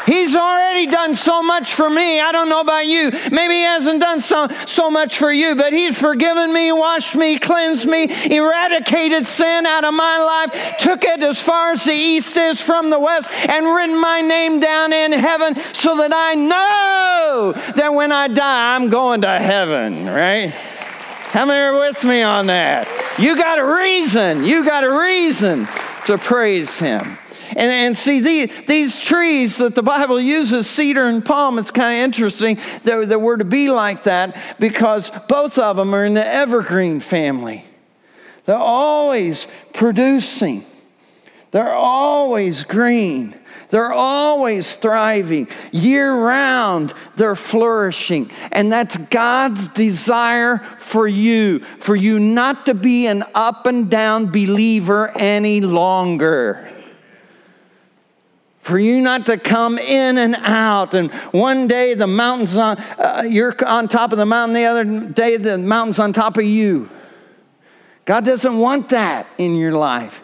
He's 0.08 0.34
already 0.34 0.86
done 0.86 1.14
so 1.14 1.42
much 1.42 1.74
for 1.74 1.90
me. 1.90 2.18
I 2.18 2.32
don't 2.32 2.48
know 2.48 2.60
about 2.60 2.86
you. 2.86 3.10
Maybe 3.30 3.54
He 3.56 3.62
hasn't 3.62 4.00
done 4.00 4.22
so, 4.22 4.48
so 4.66 4.90
much 4.90 5.18
for 5.18 5.30
you, 5.30 5.54
but 5.54 5.74
He's 5.74 5.98
forgiven 5.98 6.50
me, 6.52 6.72
washed 6.72 7.14
me, 7.14 7.38
cleansed 7.38 7.86
me, 7.86 8.08
eradicated 8.34 9.26
sin 9.26 9.66
out 9.66 9.84
of 9.84 9.92
my 9.92 10.18
life, 10.18 10.78
took 10.78 11.04
it 11.04 11.22
as 11.22 11.40
far 11.40 11.72
as 11.72 11.84
the 11.84 11.92
east 11.92 12.36
is 12.38 12.60
from 12.60 12.88
the 12.88 12.98
west, 12.98 13.30
and 13.30 13.66
written 13.66 14.00
my 14.00 14.22
name 14.22 14.60
down 14.60 14.94
in 14.94 15.12
heaven 15.12 15.56
so 15.74 15.98
that 15.98 16.12
I 16.14 16.34
know 16.34 17.52
that 17.76 17.92
when 17.92 18.10
I 18.10 18.28
die, 18.28 18.74
I'm 18.74 18.88
going 18.88 19.20
to 19.20 19.38
heaven, 19.38 20.06
right? 20.06 20.48
How 20.48 21.44
many 21.44 21.58
are 21.58 21.78
with 21.78 22.02
me 22.04 22.22
on 22.22 22.46
that? 22.46 22.88
You 23.18 23.36
got 23.36 23.58
a 23.58 23.64
reason. 23.64 24.44
You 24.44 24.64
got 24.64 24.82
a 24.82 24.90
reason 24.90 25.68
to 26.06 26.16
praise 26.16 26.78
Him. 26.78 27.18
And, 27.50 27.70
and 27.70 27.96
see, 27.96 28.20
the, 28.20 28.52
these 28.66 28.98
trees 28.98 29.56
that 29.56 29.74
the 29.74 29.82
Bible 29.82 30.20
uses, 30.20 30.68
cedar 30.68 31.06
and 31.06 31.24
palm, 31.24 31.58
it's 31.58 31.70
kind 31.70 31.98
of 31.98 32.04
interesting 32.04 32.58
that, 32.84 33.08
that 33.08 33.20
we're 33.20 33.36
to 33.36 33.44
be 33.44 33.70
like 33.70 34.04
that 34.04 34.36
because 34.58 35.10
both 35.28 35.58
of 35.58 35.76
them 35.76 35.94
are 35.94 36.04
in 36.04 36.14
the 36.14 36.26
evergreen 36.26 37.00
family. 37.00 37.64
They're 38.44 38.56
always 38.56 39.46
producing. 39.74 40.64
They're 41.50 41.74
always 41.74 42.64
green. 42.64 43.38
They're 43.70 43.92
always 43.92 44.76
thriving. 44.76 45.48
Year 45.72 46.14
round, 46.14 46.94
they're 47.16 47.36
flourishing. 47.36 48.30
And 48.50 48.72
that's 48.72 48.96
God's 48.96 49.68
desire 49.68 50.58
for 50.78 51.06
you, 51.06 51.60
for 51.78 51.94
you 51.94 52.18
not 52.18 52.66
to 52.66 52.74
be 52.74 53.06
an 53.06 53.24
up 53.34 53.66
and 53.66 53.90
down 53.90 54.26
believer 54.26 55.10
any 55.16 55.60
longer 55.60 56.66
for 58.68 58.78
you 58.78 59.00
not 59.00 59.26
to 59.26 59.36
come 59.36 59.78
in 59.78 60.18
and 60.18 60.36
out. 60.36 60.94
And 60.94 61.10
one 61.32 61.66
day 61.66 61.94
the 61.94 62.06
mountain's 62.06 62.56
on 62.56 62.78
uh, 62.78 63.24
you're 63.26 63.54
on 63.66 63.88
top 63.88 64.12
of 64.12 64.18
the 64.18 64.26
mountain. 64.26 64.54
The 64.54 64.64
other 64.64 64.84
day 65.08 65.36
the 65.36 65.58
mountain's 65.58 65.98
on 65.98 66.12
top 66.12 66.36
of 66.36 66.44
you. 66.44 66.88
God 68.04 68.24
doesn't 68.24 68.58
want 68.58 68.90
that 68.90 69.26
in 69.38 69.56
your 69.56 69.72
life. 69.72 70.22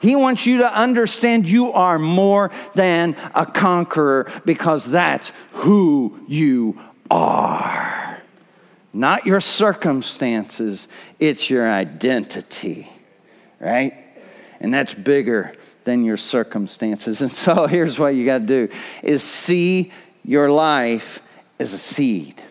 He 0.00 0.14
wants 0.14 0.46
you 0.46 0.58
to 0.58 0.72
understand 0.72 1.48
you 1.48 1.72
are 1.72 1.98
more 1.98 2.50
than 2.74 3.16
a 3.34 3.44
conqueror 3.44 4.30
because 4.44 4.84
that's 4.84 5.32
who 5.52 6.20
you 6.28 6.78
are. 7.10 8.22
Not 8.92 9.26
your 9.26 9.40
circumstances 9.40 10.86
it's 11.18 11.50
your 11.50 11.70
identity 11.70 12.90
right? 13.60 13.94
And 14.60 14.72
that's 14.72 14.94
bigger 14.94 15.52
than 15.86 16.04
your 16.04 16.18
circumstances. 16.18 17.22
And 17.26 17.32
so 17.32 17.66
here's 17.66 17.98
what 17.98 18.14
you 18.14 18.26
got 18.26 18.38
to 18.38 18.46
do 18.46 18.68
is 19.02 19.22
see 19.22 19.92
your 20.22 20.50
life 20.50 21.22
as 21.58 21.72
a 21.72 21.78
seed. 21.78 22.42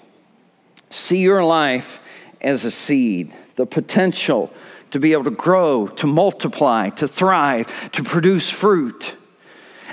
See 0.89 1.19
your 1.19 1.43
life 1.43 1.99
as 2.41 2.65
a 2.65 2.71
seed. 2.71 3.33
The 3.57 3.67
potential 3.67 4.51
to 4.91 4.99
be 4.99 5.11
able 5.11 5.25
to 5.25 5.31
grow, 5.31 5.87
to 5.87 6.07
multiply, 6.07 6.89
to 6.91 7.07
thrive, 7.07 7.91
to 7.91 8.03
produce 8.03 8.49
fruit. 8.49 9.13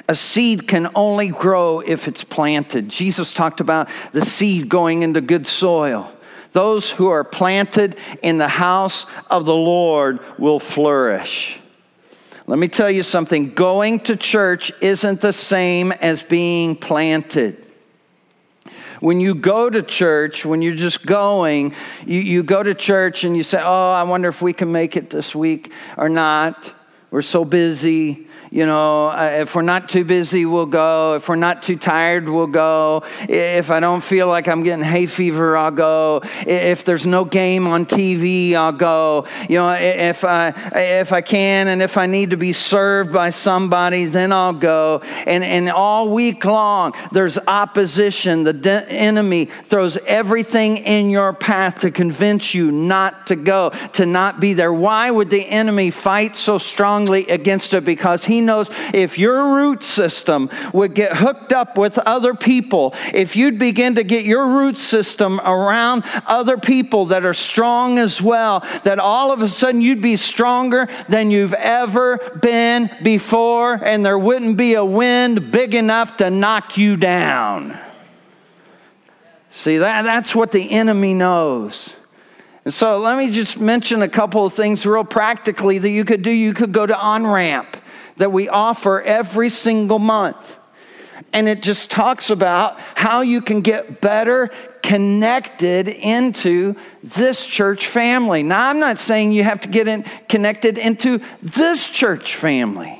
A 0.09 0.14
seed 0.14 0.68
can 0.68 0.90
only 0.94 1.28
grow 1.28 1.81
if 1.81 2.09
it's 2.09 2.24
planted. 2.24 2.88
Jesus 2.88 3.33
talked 3.33 3.61
about 3.61 3.88
the 4.12 4.24
seed 4.24 4.68
going 4.68 5.02
into 5.02 5.20
good 5.20 5.46
soil. 5.46 6.12
Those 6.52 6.90
who 6.90 7.09
are 7.09 7.24
planted 7.24 7.96
in 8.22 8.38
the 8.38 8.48
house 8.48 9.07
of 9.31 9.44
the 9.44 9.55
Lord 9.55 10.20
will 10.38 10.61
flourish. 10.61 11.59
Let 12.46 12.59
me 12.59 12.68
tell 12.68 12.90
you 12.90 13.02
something 13.02 13.55
going 13.55 14.00
to 14.00 14.16
church 14.16 14.72
isn't 14.81 15.20
the 15.20 15.33
same 15.33 15.92
as 15.92 16.22
being 16.22 16.76
planted. 16.76 17.66
When 19.00 19.20
you 19.20 19.35
go 19.35 19.68
to 19.68 19.83
church, 19.83 20.44
when 20.44 20.62
you're 20.62 20.74
just 20.74 21.05
going, 21.05 21.74
you, 22.07 22.20
you 22.20 22.42
go 22.42 22.62
to 22.62 22.74
church 22.74 23.24
and 23.24 23.37
you 23.37 23.42
say, 23.42 23.61
Oh, 23.61 23.92
I 23.92 24.02
wonder 24.05 24.28
if 24.28 24.42
we 24.42 24.52
can 24.52 24.70
make 24.70 24.96
it 24.96 25.11
this 25.11 25.35
week 25.35 25.72
or 25.96 26.09
not. 26.09 26.72
We're 27.11 27.22
so 27.22 27.44
busy 27.44 28.28
you 28.53 28.67
know, 28.67 29.09
uh, 29.09 29.38
if 29.41 29.55
we're 29.55 29.62
not 29.62 29.88
too 29.88 30.05
busy, 30.05 30.45
we'll 30.45 30.67
go. 30.67 31.15
If 31.15 31.27
we're 31.27 31.37
not 31.37 31.62
too 31.62 31.77
tired, 31.77 32.29
we'll 32.29 32.47
go. 32.47 33.03
If 33.27 33.71
I 33.71 33.81
don't 33.81 34.03
feel 34.03 34.29
like 34.29 34.47
I'm 34.47 34.62
getting 34.62 34.85
hay 34.85 35.07
fever, 35.07 35.57
I'll 35.57 35.71
go. 35.71 36.21
If 36.47 36.85
there's 36.85 37.07
no 37.07 37.25
game 37.25 37.67
on 37.67 37.87
TV, 37.87 38.53
I'll 38.53 38.73
go. 38.73 39.27
You 39.49 39.57
know, 39.57 39.73
if 39.73 40.23
I, 40.23 40.49
if 40.75 41.15
I 41.15 41.23
can 41.23 41.69
and 41.69 41.81
if 41.81 41.97
I 41.97 42.05
need 42.05 42.29
to 42.29 42.37
be 42.37 42.53
served 42.53 43.11
by 43.11 43.31
somebody, 43.31 44.05
then 44.05 44.33
I'll 44.33 44.53
go. 44.53 45.01
And, 45.27 45.43
and 45.43 45.71
all 45.71 46.11
week 46.11 46.45
long, 46.45 46.93
there's 47.11 47.38
opposition. 47.38 48.45
The 48.45 48.53
de- 48.53 48.93
enemy 48.93 49.47
throws 49.47 49.97
everything 49.97 50.77
in 50.77 51.09
your 51.09 51.33
path 51.33 51.81
to 51.81 51.91
convince 51.91 52.53
you 52.53 52.71
not 52.71 53.29
to 53.29 53.37
go, 53.37 53.71
to 53.95 54.05
not 54.05 54.41
be 54.41 54.53
there. 54.53 54.75
Why 54.75 55.11
would 55.11 55.31
the 55.31 55.49
enemy 55.49 55.91
fight 55.91 56.37
so 56.37 56.59
strongly 56.59 57.27
against 57.29 57.73
it? 57.73 57.87
Because 57.87 58.27
he 58.27 58.41
knows 58.46 58.70
if 58.92 59.18
your 59.18 59.55
root 59.55 59.83
system 59.83 60.50
would 60.72 60.94
get 60.94 61.16
hooked 61.16 61.52
up 61.52 61.76
with 61.78 61.98
other 61.98 62.35
people, 62.35 62.94
if 63.12 63.37
you'd 63.37 63.59
begin 63.59 63.94
to 63.94 64.05
get 64.05 64.24
your 64.24 64.46
root 64.46 64.78
system 64.78 65.40
around 65.40 66.05
other 66.26 66.59
people 66.59 67.07
that 67.07 67.24
are 67.24 67.35
strong 67.35 67.98
as 67.98 68.20
well, 68.20 68.61
that 68.85 68.98
all 68.98 69.33
of 69.33 69.42
a 69.42 69.48
sudden 69.48 69.81
you'd 69.81 70.02
be 70.02 70.16
stronger 70.16 70.88
than 71.09 71.31
you've 71.31 71.55
ever 71.55 72.18
been 72.40 72.90
before, 73.02 73.74
and 73.74 74.05
there 74.05 74.18
wouldn't 74.18 74.57
be 74.57 74.74
a 74.74 74.85
wind 74.85 75.50
big 75.50 75.74
enough 75.74 76.16
to 76.18 76.31
knock 76.31 76.76
you 76.76 76.96
down. 76.96 77.78
See, 79.52 79.78
that, 79.78 80.02
that's 80.02 80.35
what 80.35 80.50
the 80.50 80.70
enemy 80.70 81.14
knows. 81.14 81.92
And 82.64 82.72
so 82.72 82.98
let 82.98 83.18
me 83.18 83.31
just 83.31 83.59
mention 83.59 84.02
a 84.02 84.09
couple 84.09 84.46
of 84.46 84.55
things 84.55 84.87
real 84.87 85.05
practically 85.05 85.78
that 85.78 85.90
you 85.90 86.05
could 86.05 86.22
do. 86.22 86.31
You 86.31 86.55
could 86.55 86.72
go 86.72 86.87
to 86.87 86.94
OnRamp 86.94 87.66
that 88.16 88.33
we 88.33 88.48
offer 88.48 89.01
every 89.01 89.51
single 89.51 89.98
month. 89.98 90.59
And 91.33 91.48
it 91.48 91.62
just 91.62 91.90
talks 91.90 92.31
about 92.31 92.79
how 92.94 93.22
you 93.22 93.40
can 93.40 93.62
get 93.62 94.01
better 94.01 94.51
connected 94.83 95.88
into 95.88 96.75
this 97.03 97.46
church 97.46 97.87
family. 97.87 98.42
Now, 98.42 98.68
I'm 98.68 98.81
not 98.81 98.98
saying 98.98 99.33
you 99.33 99.44
have 99.44 99.61
to 99.61 99.68
get 99.68 99.88
in, 99.88 100.05
connected 100.29 100.77
into 100.77 101.20
this 101.40 101.87
church 101.87 102.37
family. 102.37 102.98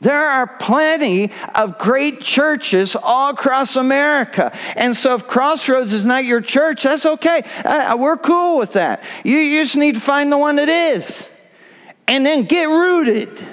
There 0.00 0.16
are 0.16 0.46
plenty 0.46 1.30
of 1.54 1.78
great 1.78 2.22
churches 2.22 2.96
all 2.96 3.30
across 3.30 3.76
America. 3.76 4.56
And 4.74 4.96
so 4.96 5.14
if 5.14 5.26
Crossroads 5.26 5.92
is 5.92 6.06
not 6.06 6.24
your 6.24 6.40
church, 6.40 6.84
that's 6.84 7.04
okay. 7.04 7.42
Uh, 7.64 7.96
we're 7.98 8.16
cool 8.16 8.58
with 8.58 8.72
that. 8.72 9.02
You 9.24 9.62
just 9.62 9.76
need 9.76 9.96
to 9.96 10.00
find 10.00 10.32
the 10.32 10.38
one 10.38 10.56
that 10.56 10.70
is. 10.70 11.28
And 12.08 12.24
then 12.24 12.44
get 12.44 12.64
rooted. 12.64 13.46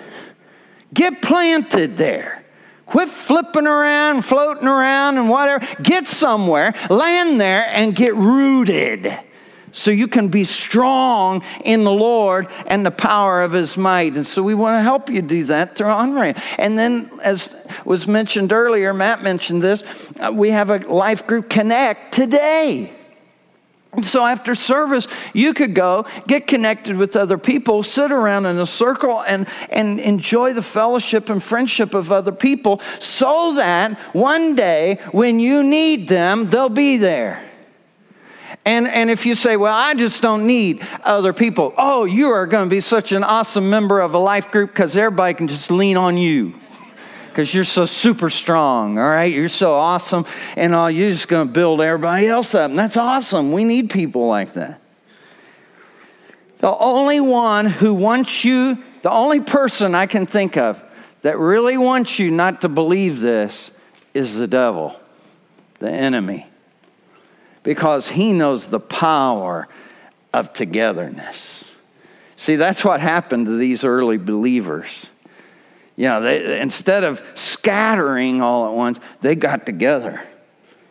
Get 0.93 1.21
planted 1.21 1.97
there. 1.97 2.45
Quit 2.85 3.09
flipping 3.09 3.67
around, 3.67 4.23
floating 4.23 4.67
around, 4.67 5.17
and 5.17 5.29
whatever. 5.29 5.65
Get 5.83 6.07
somewhere, 6.07 6.73
land 6.89 7.39
there, 7.39 7.67
and 7.67 7.93
get 7.93 8.15
rooted 8.15 9.13
so 9.73 9.91
you 9.91 10.07
can 10.07 10.29
be 10.29 10.43
strong 10.43 11.43
in 11.63 11.83
the 11.83 11.91
Lord 11.91 12.47
and 12.65 12.85
the 12.85 12.91
power 12.91 13.41
of 13.41 13.51
His 13.51 13.77
might. 13.77 14.15
And 14.15 14.25
so 14.25 14.41
we 14.41 14.55
want 14.55 14.79
to 14.79 14.81
help 14.81 15.09
you 15.09 15.21
do 15.21 15.43
that 15.45 15.75
through 15.75 15.87
OnRamp. 15.87 16.41
And 16.57 16.77
then, 16.79 17.11
as 17.21 17.53
was 17.85 18.07
mentioned 18.07 18.51
earlier, 18.51 18.93
Matt 18.93 19.21
mentioned 19.21 19.61
this, 19.61 19.83
uh, 20.19 20.31
we 20.33 20.49
have 20.49 20.69
a 20.69 20.77
Life 20.79 21.27
Group 21.27 21.49
Connect 21.49 22.13
today. 22.13 22.96
So 24.03 24.23
after 24.23 24.53
service, 24.53 25.07
you 25.33 25.53
could 25.53 25.73
go 25.73 26.05
get 26.27 26.45
connected 26.45 26.97
with 26.97 27.15
other 27.15 27.37
people, 27.37 27.81
sit 27.83 28.11
around 28.11 28.45
in 28.45 28.59
a 28.59 28.65
circle, 28.65 29.23
and, 29.23 29.47
and 29.69 29.99
enjoy 29.99 30.53
the 30.53 30.61
fellowship 30.61 31.29
and 31.29 31.41
friendship 31.41 31.93
of 31.93 32.11
other 32.11 32.31
people 32.31 32.81
so 32.99 33.55
that 33.55 33.97
one 34.13 34.55
day 34.55 34.99
when 35.11 35.39
you 35.39 35.63
need 35.63 36.07
them, 36.07 36.49
they'll 36.49 36.69
be 36.69 36.97
there. 36.97 37.43
And, 38.65 38.87
and 38.87 39.09
if 39.09 39.25
you 39.25 39.33
say, 39.33 39.55
Well, 39.55 39.73
I 39.73 39.93
just 39.93 40.21
don't 40.21 40.45
need 40.45 40.85
other 41.03 41.31
people, 41.33 41.73
oh, 41.77 42.03
you 42.03 42.29
are 42.29 42.45
going 42.45 42.65
to 42.65 42.69
be 42.69 42.81
such 42.81 43.13
an 43.13 43.23
awesome 43.23 43.69
member 43.69 44.01
of 44.01 44.13
a 44.13 44.19
life 44.19 44.51
group 44.51 44.71
because 44.71 44.95
everybody 44.95 45.33
can 45.33 45.47
just 45.47 45.71
lean 45.71 45.97
on 45.97 46.17
you 46.17 46.53
because 47.37 47.53
you're 47.53 47.63
so 47.63 47.85
super 47.85 48.31
strong, 48.31 48.97
all 48.97 49.07
right? 49.07 49.31
You're 49.31 49.47
so 49.47 49.75
awesome, 49.75 50.25
and 50.55 50.73
all 50.73 50.89
you're 50.89 51.11
just 51.11 51.27
going 51.27 51.47
to 51.47 51.53
build 51.53 51.81
everybody 51.81 52.25
else 52.25 52.55
up. 52.55 52.71
And 52.71 52.79
that's 52.79 52.97
awesome. 52.97 53.51
We 53.51 53.63
need 53.63 53.91
people 53.91 54.27
like 54.27 54.53
that. 54.53 54.81
The 56.57 56.75
only 56.75 57.19
one 57.19 57.67
who 57.67 57.93
wants 57.93 58.43
you, 58.43 58.83
the 59.03 59.11
only 59.11 59.39
person 59.39 59.93
I 59.93 60.07
can 60.07 60.25
think 60.25 60.57
of 60.57 60.83
that 61.21 61.37
really 61.37 61.77
wants 61.77 62.17
you 62.17 62.31
not 62.31 62.61
to 62.61 62.69
believe 62.69 63.19
this 63.19 63.69
is 64.15 64.33
the 64.33 64.47
devil, 64.47 64.99
the 65.77 65.91
enemy, 65.91 66.47
because 67.61 68.07
he 68.07 68.33
knows 68.33 68.65
the 68.65 68.79
power 68.79 69.67
of 70.33 70.53
togetherness. 70.53 71.71
See, 72.35 72.55
that's 72.55 72.83
what 72.83 72.99
happened 72.99 73.45
to 73.45 73.59
these 73.59 73.83
early 73.83 74.17
believers. 74.17 75.11
You 75.97 76.05
know, 76.07 76.21
they, 76.21 76.61
instead 76.61 77.03
of 77.03 77.21
scattering 77.33 78.41
all 78.41 78.67
at 78.67 78.73
once, 78.73 78.99
they 79.21 79.35
got 79.35 79.65
together 79.65 80.21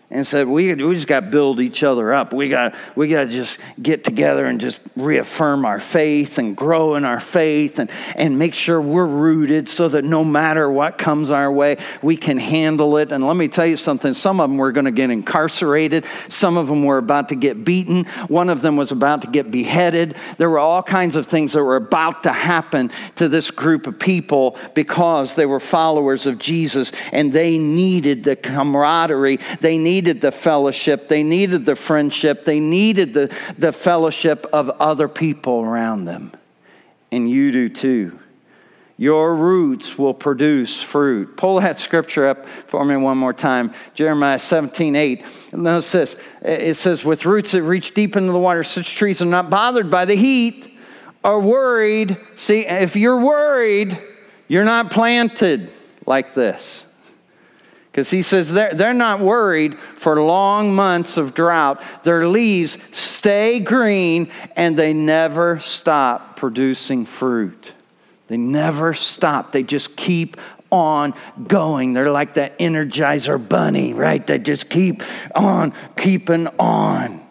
and 0.09 0.25
said, 0.25 0.47
we, 0.47 0.73
we 0.73 0.95
just 0.95 1.09
got 1.09 1.21
to 1.21 1.27
build 1.27 1.59
each 1.59 1.83
other 1.83 2.14
up. 2.14 2.33
We 2.33 2.49
got 2.49 2.77
we 2.95 3.09
got 3.09 3.25
to 3.25 3.31
just 3.31 3.59
get 3.83 4.05
together 4.05 4.47
and 4.47 4.61
just 4.61 4.79
reaffirm 4.95 5.64
our 5.64 5.81
faith 5.81 6.38
and 6.38 6.57
grow 6.57 6.95
in 6.95 7.05
our 7.05 7.19
faith 7.19 7.81
and, 7.81 7.90
and 8.14 8.38
make 8.38 8.55
sure 8.55 8.81
we're 8.81 9.05
rooted 9.05 9.69
so 9.69 9.88
that 9.88 10.05
no 10.05 10.23
matter 10.23 10.71
what 10.71 10.97
comes 10.97 11.33
our 11.33 11.51
way, 11.51 11.79
we 12.03 12.16
can 12.16 12.38
handle 12.38 12.99
it. 12.99 13.11
And 13.11 13.27
let 13.27 13.35
me 13.35 13.49
tell 13.49 13.66
you 13.66 13.77
something 13.77 14.14
some 14.14 14.40
of 14.40 14.49
them 14.49 14.59
were 14.59 14.71
going 14.71 14.85
to 14.85 14.92
get 14.92 15.11
incarcerated, 15.11 16.05
some 16.29 16.57
of 16.57 16.69
them 16.69 16.85
were 16.85 16.99
about 16.99 17.29
to 17.31 17.35
get 17.35 17.64
beaten, 17.64 18.05
one 18.29 18.49
of 18.49 18.62
them 18.62 18.77
was 18.77 18.92
about 18.92 19.23
to 19.23 19.29
get 19.29 19.51
beheaded. 19.51 20.14
There 20.38 20.49
were 20.49 20.61
all 20.61 20.85
kinds 20.85 21.16
of 21.16 21.27
things 21.27 21.53
that 21.53 21.64
were 21.64 21.77
about 21.77 22.23
to 22.23 22.33
happen 22.33 22.92
to 23.16 23.29
this 23.29 23.51
group 23.51 23.88
of 23.88 23.99
people 23.99 24.57
because 24.75 25.35
they 25.35 25.47
were 25.47 25.59
followers 25.59 26.27
of 26.27 26.38
Jesus 26.38 26.92
and 27.11 27.33
they 27.33 27.59
needed 27.59 28.23
the 28.23 28.37
camaraderie. 28.37 29.40
They 29.61 29.79
needed 29.79 29.95
needed 29.96 30.20
the 30.20 30.30
fellowship, 30.30 31.09
they 31.09 31.22
needed 31.22 31.64
the 31.64 31.74
friendship, 31.74 32.44
they 32.44 32.61
needed 32.61 33.14
the, 33.14 33.35
the 33.56 33.72
fellowship 33.72 34.46
of 34.52 34.68
other 34.78 35.09
people 35.09 35.62
around 35.62 36.04
them. 36.04 36.32
and 37.11 37.30
you 37.30 37.50
do 37.50 37.68
too. 37.70 38.18
Your 38.98 39.35
roots 39.35 39.96
will 39.98 40.12
produce 40.12 40.82
fruit. 40.82 41.37
Pull 41.37 41.61
that 41.61 41.80
scripture 41.80 42.26
up 42.28 42.46
for 42.66 42.85
me 42.85 42.96
one 42.96 43.16
more 43.16 43.32
time. 43.32 43.72
Jeremiah 43.94 44.38
17, 44.38 44.96
8. 44.96 45.24
Notice 45.52 45.92
this. 45.92 46.16
It 46.42 46.74
says, 46.74 47.04
With 47.04 47.24
roots 47.24 47.52
that 47.52 47.62
reach 47.62 47.94
deep 47.94 48.16
into 48.16 48.32
the 48.32 48.38
water, 48.38 48.64
such 48.64 48.94
trees 48.94 49.22
are 49.22 49.26
not 49.26 49.48
bothered 49.48 49.90
by 49.90 50.04
the 50.04 50.16
heat 50.16 50.78
or 51.22 51.40
worried. 51.40 52.18
See, 52.37 52.66
if 52.66 52.96
you're 52.96 53.20
worried, 53.20 53.98
you're 54.48 54.64
not 54.64 54.90
planted 54.90 55.70
like 56.06 56.35
this. 56.35 56.86
Because 57.96 58.11
he 58.11 58.20
says 58.20 58.52
they're, 58.52 58.74
they're 58.74 58.92
not 58.92 59.20
worried 59.20 59.78
for 59.96 60.20
long 60.20 60.74
months 60.74 61.16
of 61.16 61.32
drought. 61.32 61.82
Their 62.04 62.28
leaves 62.28 62.76
stay 62.92 63.59
green 63.59 64.30
and 64.54 64.78
they 64.78 64.92
never 64.92 65.61
stop 65.61 66.37
producing 66.37 67.06
fruit. 67.06 67.72
They 68.28 68.37
never 68.37 68.92
stop. 68.92 69.50
They 69.50 69.62
just 69.62 69.96
keep 69.96 70.37
on 70.70 71.14
going. 71.48 71.94
They're 71.94 72.11
like 72.11 72.35
that 72.35 72.59
energizer 72.59 73.38
bunny, 73.48 73.94
right? 73.94 74.26
They 74.26 74.40
just 74.40 74.68
keep 74.68 75.02
on 75.35 75.72
keeping 75.96 76.48
on. 76.59 77.26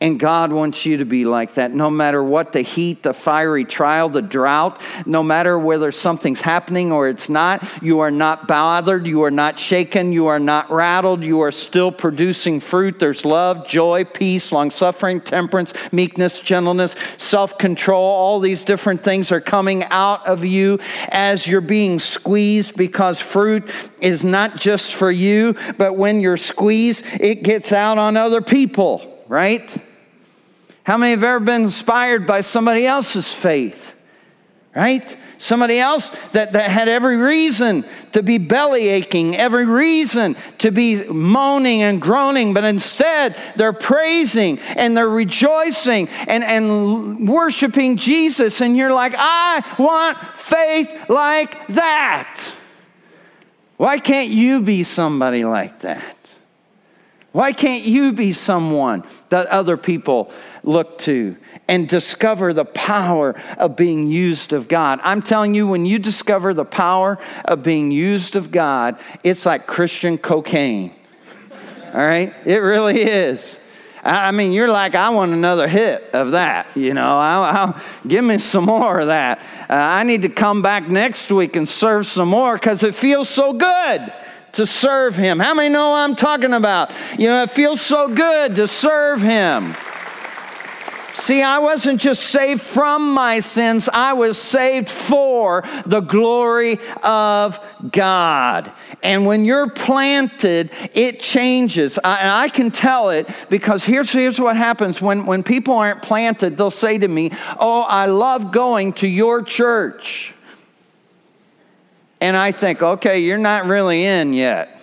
And 0.00 0.20
God 0.20 0.52
wants 0.52 0.86
you 0.86 0.98
to 0.98 1.04
be 1.04 1.24
like 1.24 1.54
that 1.54 1.74
no 1.74 1.90
matter 1.90 2.22
what 2.22 2.52
the 2.52 2.60
heat, 2.60 3.02
the 3.02 3.12
fiery 3.12 3.64
trial, 3.64 4.08
the 4.08 4.22
drought, 4.22 4.80
no 5.06 5.24
matter 5.24 5.58
whether 5.58 5.90
something's 5.90 6.40
happening 6.40 6.92
or 6.92 7.08
it's 7.08 7.28
not, 7.28 7.66
you 7.82 7.98
are 7.98 8.10
not 8.12 8.46
bothered, 8.46 9.08
you 9.08 9.24
are 9.24 9.30
not 9.32 9.58
shaken, 9.58 10.12
you 10.12 10.28
are 10.28 10.38
not 10.38 10.70
rattled, 10.70 11.24
you 11.24 11.40
are 11.40 11.50
still 11.50 11.90
producing 11.90 12.60
fruit. 12.60 13.00
There's 13.00 13.24
love, 13.24 13.66
joy, 13.66 14.04
peace, 14.04 14.52
long 14.52 14.70
suffering, 14.70 15.20
temperance, 15.20 15.72
meekness, 15.90 16.38
gentleness, 16.38 16.94
self 17.16 17.58
control. 17.58 18.04
All 18.04 18.38
these 18.38 18.62
different 18.62 19.02
things 19.02 19.32
are 19.32 19.40
coming 19.40 19.82
out 19.82 20.24
of 20.28 20.44
you 20.44 20.78
as 21.08 21.44
you're 21.44 21.60
being 21.60 21.98
squeezed 21.98 22.76
because 22.76 23.18
fruit 23.18 23.68
is 24.00 24.22
not 24.22 24.58
just 24.58 24.94
for 24.94 25.10
you, 25.10 25.56
but 25.76 25.96
when 25.96 26.20
you're 26.20 26.36
squeezed, 26.36 27.02
it 27.18 27.42
gets 27.42 27.72
out 27.72 27.98
on 27.98 28.16
other 28.16 28.40
people, 28.40 29.24
right? 29.26 29.76
How 30.88 30.96
many 30.96 31.10
have 31.10 31.22
ever 31.22 31.38
been 31.38 31.64
inspired 31.64 32.26
by 32.26 32.40
somebody 32.40 32.86
else's 32.86 33.30
faith? 33.30 33.92
Right? 34.74 35.18
Somebody 35.36 35.78
else 35.78 36.10
that, 36.32 36.54
that 36.54 36.70
had 36.70 36.88
every 36.88 37.18
reason 37.18 37.84
to 38.12 38.22
be 38.22 38.38
belly 38.38 38.88
aching, 38.88 39.36
every 39.36 39.66
reason 39.66 40.34
to 40.60 40.70
be 40.70 41.04
moaning 41.04 41.82
and 41.82 42.00
groaning, 42.00 42.54
but 42.54 42.64
instead 42.64 43.36
they're 43.54 43.74
praising 43.74 44.60
and 44.60 44.96
they're 44.96 45.10
rejoicing 45.10 46.08
and, 46.26 46.42
and 46.42 47.28
worshiping 47.28 47.98
Jesus. 47.98 48.62
And 48.62 48.74
you're 48.74 48.94
like, 48.94 49.12
I 49.14 49.62
want 49.78 50.16
faith 50.38 50.90
like 51.10 51.66
that. 51.66 52.50
Why 53.76 53.98
can't 53.98 54.30
you 54.30 54.62
be 54.62 54.84
somebody 54.84 55.44
like 55.44 55.80
that? 55.80 56.32
Why 57.32 57.52
can't 57.52 57.84
you 57.84 58.12
be 58.12 58.32
someone 58.32 59.04
that 59.28 59.48
other 59.48 59.76
people 59.76 60.32
look 60.62 60.98
to 60.98 61.36
and 61.68 61.88
discover 61.88 62.52
the 62.52 62.64
power 62.64 63.34
of 63.58 63.76
being 63.76 64.10
used 64.10 64.52
of 64.52 64.68
God? 64.68 65.00
I'm 65.02 65.22
telling 65.22 65.54
you, 65.54 65.66
when 65.66 65.86
you 65.86 65.98
discover 65.98 66.54
the 66.54 66.64
power 66.64 67.18
of 67.44 67.62
being 67.62 67.90
used 67.90 68.36
of 68.36 68.50
God, 68.50 68.98
it's 69.24 69.46
like 69.46 69.66
Christian 69.66 70.18
cocaine. 70.18 70.92
All 71.86 72.00
right? 72.00 72.34
It 72.44 72.58
really 72.58 73.02
is. 73.02 73.58
I 74.04 74.30
mean, 74.30 74.52
you're 74.52 74.68
like, 74.68 74.94
I 74.94 75.10
want 75.10 75.32
another 75.32 75.68
hit 75.68 76.10
of 76.12 76.32
that. 76.32 76.68
You 76.76 76.94
know, 76.94 77.18
I'll, 77.18 77.42
I'll, 77.42 77.82
give 78.06 78.24
me 78.24 78.38
some 78.38 78.64
more 78.64 79.00
of 79.00 79.08
that. 79.08 79.40
Uh, 79.68 79.74
I 79.74 80.02
need 80.04 80.22
to 80.22 80.28
come 80.28 80.62
back 80.62 80.88
next 80.88 81.30
week 81.30 81.56
and 81.56 81.68
serve 81.68 82.06
some 82.06 82.28
more 82.28 82.54
because 82.54 82.82
it 82.82 82.94
feels 82.94 83.28
so 83.28 83.52
good 83.52 84.12
to 84.52 84.66
serve 84.66 85.16
Him. 85.16 85.38
How 85.38 85.54
many 85.54 85.68
know 85.68 85.94
I'm 85.94 86.16
talking 86.16 86.52
about? 86.52 86.92
You 87.18 87.28
know, 87.28 87.42
it 87.42 87.50
feels 87.50 87.80
so 87.80 88.08
good 88.08 88.56
to 88.56 88.66
serve 88.66 89.20
Him. 89.20 89.74
See, 91.14 91.42
I 91.42 91.58
wasn't 91.58 92.00
just 92.00 92.24
saved 92.24 92.60
from 92.60 93.14
my 93.14 93.40
sins, 93.40 93.88
I 93.90 94.12
was 94.12 94.38
saved 94.38 94.90
for 94.90 95.64
the 95.86 96.00
glory 96.00 96.78
of 97.02 97.58
God. 97.90 98.70
And 99.02 99.24
when 99.24 99.44
you're 99.44 99.70
planted, 99.70 100.70
it 100.94 101.20
changes. 101.20 101.98
I, 102.04 102.44
I, 102.44 102.48
can 102.48 102.70
tell 102.70 103.10
it 103.10 103.28
because 103.48 103.84
here's, 103.84 104.10
here's 104.10 104.38
what 104.40 104.56
happens 104.56 105.00
when, 105.00 105.24
when 105.24 105.42
people 105.42 105.74
aren't 105.74 106.02
planted, 106.02 106.56
they'll 106.56 106.70
say 106.70 106.98
to 106.98 107.08
me, 107.08 107.30
Oh, 107.58 107.82
I 107.82 108.06
love 108.06 108.50
going 108.50 108.92
to 108.94 109.06
your 109.06 109.42
church. 109.42 110.34
And 112.20 112.36
I 112.36 112.52
think, 112.52 112.82
okay, 112.82 113.20
you're 113.20 113.38
not 113.38 113.66
really 113.66 114.04
in 114.04 114.32
yet. 114.32 114.82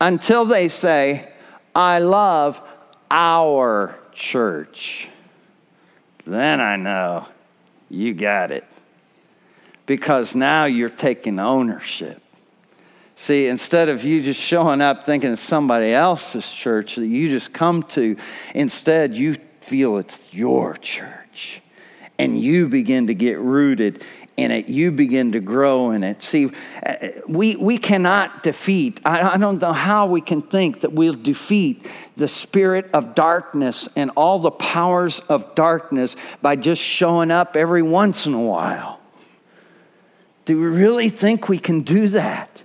Until 0.00 0.44
they 0.44 0.68
say, 0.68 1.28
I 1.74 1.98
love 1.98 2.62
our 3.10 3.98
church. 4.16 5.08
Then 6.26 6.60
I 6.60 6.76
know 6.76 7.28
you 7.88 8.14
got 8.14 8.50
it. 8.50 8.64
Because 9.84 10.34
now 10.34 10.64
you're 10.64 10.90
taking 10.90 11.38
ownership. 11.38 12.20
See, 13.14 13.46
instead 13.46 13.88
of 13.88 14.04
you 14.04 14.22
just 14.22 14.40
showing 14.40 14.80
up 14.80 15.06
thinking 15.06 15.32
it's 15.32 15.40
somebody 15.40 15.92
else's 15.92 16.50
church 16.50 16.96
that 16.96 17.06
you 17.06 17.30
just 17.30 17.52
come 17.52 17.82
to, 17.84 18.16
instead 18.54 19.14
you 19.14 19.36
feel 19.60 19.98
it's 19.98 20.20
your 20.32 20.74
church. 20.74 21.62
And 22.18 22.40
you 22.40 22.68
begin 22.68 23.06
to 23.06 23.14
get 23.14 23.38
rooted 23.38 24.02
in 24.36 24.50
it, 24.50 24.68
you 24.68 24.90
begin 24.90 25.32
to 25.32 25.40
grow 25.40 25.92
in 25.92 26.04
it. 26.04 26.22
See, 26.22 26.50
uh, 26.84 26.96
we, 27.26 27.56
we 27.56 27.78
cannot 27.78 28.42
defeat, 28.42 29.00
I, 29.04 29.34
I 29.34 29.36
don't 29.38 29.60
know 29.60 29.72
how 29.72 30.06
we 30.06 30.20
can 30.20 30.42
think 30.42 30.82
that 30.82 30.92
we'll 30.92 31.14
defeat 31.14 31.86
the 32.16 32.28
spirit 32.28 32.90
of 32.92 33.14
darkness 33.14 33.88
and 33.96 34.10
all 34.16 34.38
the 34.38 34.50
powers 34.50 35.20
of 35.28 35.54
darkness 35.54 36.16
by 36.42 36.56
just 36.56 36.82
showing 36.82 37.30
up 37.30 37.56
every 37.56 37.82
once 37.82 38.26
in 38.26 38.34
a 38.34 38.40
while. 38.40 39.00
Do 40.44 40.60
we 40.60 40.66
really 40.66 41.08
think 41.08 41.48
we 41.48 41.58
can 41.58 41.80
do 41.80 42.08
that? 42.08 42.62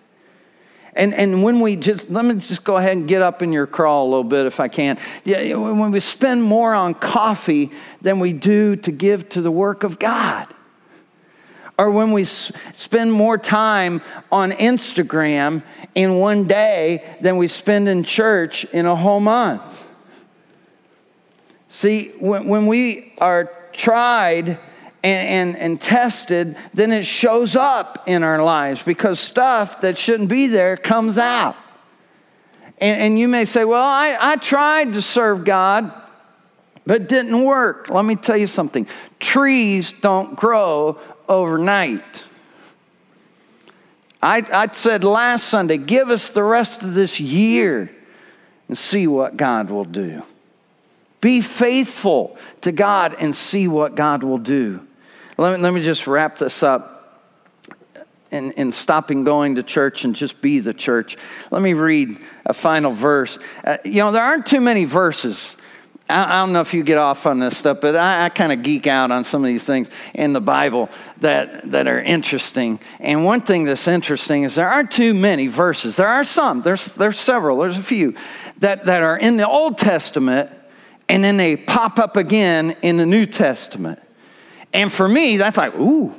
And, 0.94 1.14
and 1.14 1.42
when 1.42 1.62
we 1.62 1.78
just, 1.78 2.10
let 2.10 2.26
me 2.26 2.36
just 2.36 2.66
go 2.66 2.76
ahead 2.76 2.98
and 2.98 3.08
get 3.08 3.22
up 3.22 3.42
in 3.42 3.54
your 3.54 3.66
crawl 3.66 4.08
a 4.08 4.10
little 4.10 4.24
bit 4.26 4.46
if 4.46 4.60
I 4.60 4.68
can. 4.68 5.00
Yeah, 5.24 5.56
when 5.56 5.90
we 5.90 6.02
spend 6.02 6.44
more 6.44 6.74
on 6.74 6.96
coffee 6.96 7.72
than 8.02 8.20
we 8.20 8.34
do 8.34 8.76
to 8.76 8.92
give 8.92 9.30
to 9.30 9.42
the 9.42 9.52
work 9.52 9.84
of 9.84 10.00
God 10.00 10.54
or 11.82 11.90
when 11.90 12.12
we 12.12 12.24
spend 12.24 13.12
more 13.12 13.40
time 13.40 14.04
on 14.32 14.52
Instagram 14.52 15.64
in 15.96 16.20
one 16.20 16.44
day 16.44 17.16
than 17.22 17.38
we 17.38 17.48
spend 17.48 17.90
in 17.90 18.04
church 18.04 18.66
in 18.66 18.86
a 18.86 18.96
whole 18.96 19.20
month. 19.20 19.82
See, 21.70 22.10
when, 22.20 22.46
when 22.46 22.68
we 22.68 23.14
are 23.18 23.52
tried 23.74 24.50
and, 24.50 24.60
and, 25.04 25.58
and 25.58 25.82
tested, 25.82 26.56
then 26.72 26.92
it 26.92 27.08
shows 27.08 27.56
up 27.56 28.04
in 28.06 28.22
our 28.22 28.44
lives 28.44 28.84
because 28.84 29.20
stuff 29.20 29.82
that 29.82 29.98
shouldn't 29.98 30.30
be 30.30 30.46
there 30.46 30.78
comes 30.78 31.18
out. 31.18 31.56
And, 32.78 33.02
and 33.02 33.20
you 33.20 33.28
may 33.28 33.46
say, 33.46 33.66
Well, 33.66 33.82
I, 33.82 34.16
I 34.22 34.36
tried 34.36 34.94
to 34.94 35.02
serve 35.02 35.46
God, 35.46 35.92
but 36.86 37.02
it 37.02 37.10
didn't 37.10 37.44
work. 37.44 37.90
Let 37.90 38.06
me 38.06 38.18
tell 38.18 38.38
you 38.38 38.46
something 38.46 38.88
trees 39.20 39.94
don't 40.02 40.36
grow 40.36 41.00
overnight. 41.32 42.24
I, 44.22 44.46
I 44.52 44.68
said 44.74 45.04
last 45.04 45.48
Sunday, 45.48 45.78
give 45.78 46.10
us 46.10 46.30
the 46.30 46.44
rest 46.44 46.84
of 46.84 46.94
this 46.94 47.20
year 47.20 47.90
and 48.68 48.78
see 48.78 49.08
what 49.08 49.38
God 49.38 49.72
will 49.72 49.86
do. 49.86 50.24
Be 51.22 51.42
faithful 51.42 52.38
to 52.62 52.72
God 52.72 53.16
and 53.18 53.36
see 53.36 53.68
what 53.68 53.96
God 53.96 54.24
will 54.24 54.38
do. 54.38 54.86
Let 55.38 55.58
me, 55.58 55.64
let 55.64 55.74
me 55.74 55.82
just 55.82 56.06
wrap 56.06 56.38
this 56.38 56.62
up 56.62 57.24
and, 58.32 58.54
and 58.58 58.74
stopping 58.74 59.24
going 59.24 59.56
to 59.56 59.64
church 59.64 60.04
and 60.04 60.16
just 60.16 60.42
be 60.42 60.60
the 60.60 60.74
church. 60.74 61.18
Let 61.50 61.62
me 61.62 61.74
read 61.74 62.18
a 62.46 62.54
final 62.54 62.92
verse. 62.92 63.40
Uh, 63.64 63.78
you 63.86 64.02
know, 64.02 64.12
there 64.12 64.24
aren't 64.24 64.46
too 64.46 64.62
many 64.62 64.86
verses 64.86 65.56
I, 66.12 66.42
don't 66.42 66.54
know 66.54 66.62
if 66.62 66.74
you 66.74 66.84
get 66.84 66.98
off 66.98 67.26
on 67.26 67.40
this 67.40 67.58
stuff, 67.58 67.80
but 67.82 67.96
I, 67.96 68.26
I 68.26 68.30
kind 68.30 68.52
of 68.52 68.62
geek 68.62 68.88
out 68.88 69.12
on 69.12 69.24
some 69.24 69.44
of 69.44 69.48
these 69.48 69.64
things 69.64 69.90
in 70.14 70.34
the 70.34 70.42
Bible 70.42 70.90
that, 71.20 71.72
that 71.72 71.88
are 71.88 72.02
interesting. 72.02 72.80
And 73.00 73.26
one 73.26 73.42
thing 73.42 73.64
that's 73.64 73.88
interesting 73.88 74.44
is 74.44 74.56
there 74.56 74.70
aren't 74.70 74.92
too 74.92 75.14
many 75.14 75.48
verses. 75.48 75.96
There 75.96 76.08
are 76.08 76.24
some, 76.24 76.62
there's, 76.62 76.88
there's 76.88 77.20
several, 77.20 77.58
there's 77.60 77.78
a 77.78 77.84
few 77.84 78.16
that, 78.60 78.86
that 78.86 79.04
are 79.04 79.18
in 79.18 79.38
the 79.38 79.48
Old 79.48 79.78
Testament 79.78 80.52
and 81.12 81.26
then 81.26 81.36
they 81.36 81.58
pop 81.58 82.00
up 82.00 82.16
again 82.16 82.78
in 82.82 82.96
the 82.96 83.06
New 83.06 83.26
Testament. 83.26 84.02
And 84.72 84.90
for 84.90 85.10
me, 85.10 85.36
that's 85.36 85.58
like, 85.58 85.76
ooh, 85.76 86.16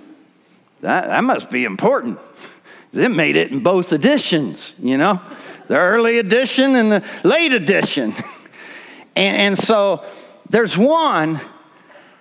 that, 0.83 1.07
that 1.07 1.25
must 1.25 1.49
be 1.51 1.65
important. 1.65 2.19
It 2.93 3.09
made 3.09 3.37
it 3.37 3.51
in 3.51 3.61
both 3.61 3.95
editions, 3.95 4.75
you 4.79 4.99
know, 4.99 5.19
the 5.69 5.79
early 5.79 6.19
edition 6.19 6.77
and 6.77 6.93
the 6.93 7.05
late 7.25 7.55
edition. 7.55 8.13
And, 9.17 9.37
and 9.37 9.59
so 9.59 10.05
there's 10.49 10.77
one 10.77 11.41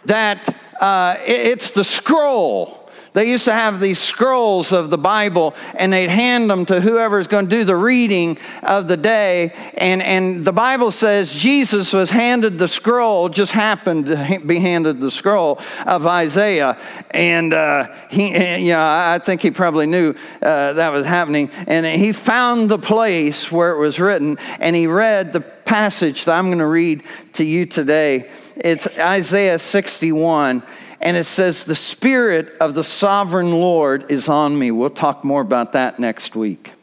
that 0.06 0.56
uh, 0.80 1.18
it's 1.26 1.72
the 1.72 1.84
scroll. 1.84 2.82
They 3.14 3.30
used 3.30 3.44
to 3.46 3.54
have 3.54 3.82
these 3.82 4.00
scrolls 4.00 4.72
of 4.72 4.90
the 4.90 4.98
Bible 4.98 5.54
and 5.76 5.92
they'd 5.92 6.10
hand 6.10 6.50
them 6.50 6.66
to 6.68 6.80
whoever's 6.80 7.28
going 7.28 7.50
to 7.50 7.56
do 7.58 7.66
the 7.66 7.76
reading 7.76 8.38
of 8.64 8.88
the 8.88 8.96
day. 8.96 9.54
And, 9.78 10.02
and 10.02 10.46
the 10.46 10.54
Bible 10.54 10.92
says 10.92 11.34
Jesus 11.34 11.92
was 11.92 12.10
handed 12.10 12.58
the 12.58 12.70
scroll, 12.70 13.28
just 13.28 13.52
happened 13.52 14.06
to 14.06 14.42
be 14.46 14.60
handed 14.60 15.02
the 15.02 15.12
scroll 15.12 15.60
of 15.86 16.08
Isaiah. 16.08 16.80
And 17.12 17.54
uh, 17.54 17.94
he, 18.10 18.30
you 18.64 18.72
know, 18.72 18.82
I 18.82 19.20
think 19.22 19.42
he 19.42 19.52
probably 19.52 19.88
knew 19.88 20.16
uh, 20.42 20.74
that 20.74 20.94
was 20.94 21.06
happening. 21.06 21.52
And 21.68 21.86
he 21.86 22.14
found 22.14 22.72
the 22.72 22.80
place 22.80 23.52
where 23.52 23.72
it 23.72 23.78
was 23.78 24.00
written 24.00 24.38
and 24.62 24.74
he 24.74 24.88
read 24.88 25.34
the 25.34 25.42
passage 25.72 26.26
that 26.26 26.38
I'm 26.38 26.48
going 26.48 26.60
to 26.60 26.66
read 26.66 27.02
to 27.32 27.46
you 27.46 27.66
today. 27.66 28.30
It's 28.58 28.88
Isaiah 28.98 29.58
61 29.58 30.64
and 31.00 31.16
it 31.16 31.24
says, 31.24 31.64
The 31.64 31.76
Spirit 31.76 32.58
of 32.60 32.74
the 32.74 32.84
sovereign 32.84 33.54
Lord 33.54 34.12
is 34.12 34.28
on 34.28 34.60
me. 34.60 34.72
We'll 34.72 34.90
talk 34.90 35.24
more 35.24 35.40
about 35.40 35.72
that 35.72 35.98
next 35.98 36.36
week. 36.36 36.74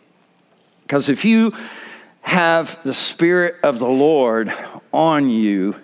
Because 0.80 1.11
if 1.11 1.26
you 1.26 1.53
have 2.22 2.82
the 2.82 2.95
Spirit 2.95 3.57
of 3.62 3.78
the 3.78 3.86
Lord 3.86 4.51
on 4.91 5.28
you, 5.28 5.76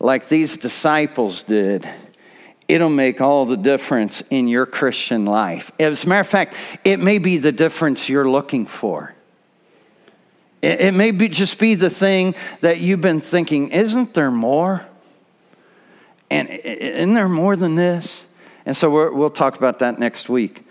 like 0.00 0.28
these 0.28 0.56
disciples 0.56 1.42
did, 1.42 1.86
it'll 2.68 2.88
make 2.88 3.20
all 3.20 3.44
the 3.44 3.58
difference 3.58 4.22
in 4.30 4.48
your 4.48 4.64
Christian 4.64 5.26
life. 5.26 5.72
As 5.78 6.04
a 6.04 6.08
matter 6.08 6.20
of 6.20 6.26
fact, 6.26 6.56
it 6.84 7.00
may 7.00 7.18
be 7.18 7.36
the 7.36 7.52
difference 7.52 8.08
you're 8.08 8.30
looking 8.30 8.64
for. 8.64 9.14
It, 10.62 10.92
may 10.92 11.10
be, 11.10 11.28
just 11.28 11.58
be 11.58 11.74
the 11.74 11.88
thing 11.88 12.34
that 12.60 12.80
you've 12.80 13.00
been 13.00 13.22
thinking, 13.22 13.70
isn't 13.70 14.12
there 14.12 14.30
more? 14.30 14.86
And 16.30 16.48
isn't 16.50 17.14
there 17.14 17.28
more 17.28 17.56
than 17.56 17.76
this? 17.76 18.24
And 18.66 18.76
so 18.76 18.90
we 18.90 19.16
will 19.16 19.30
talk 19.30 19.56
about 19.56 19.78
that 19.78 19.98
next 19.98 20.28
week. 20.28 20.64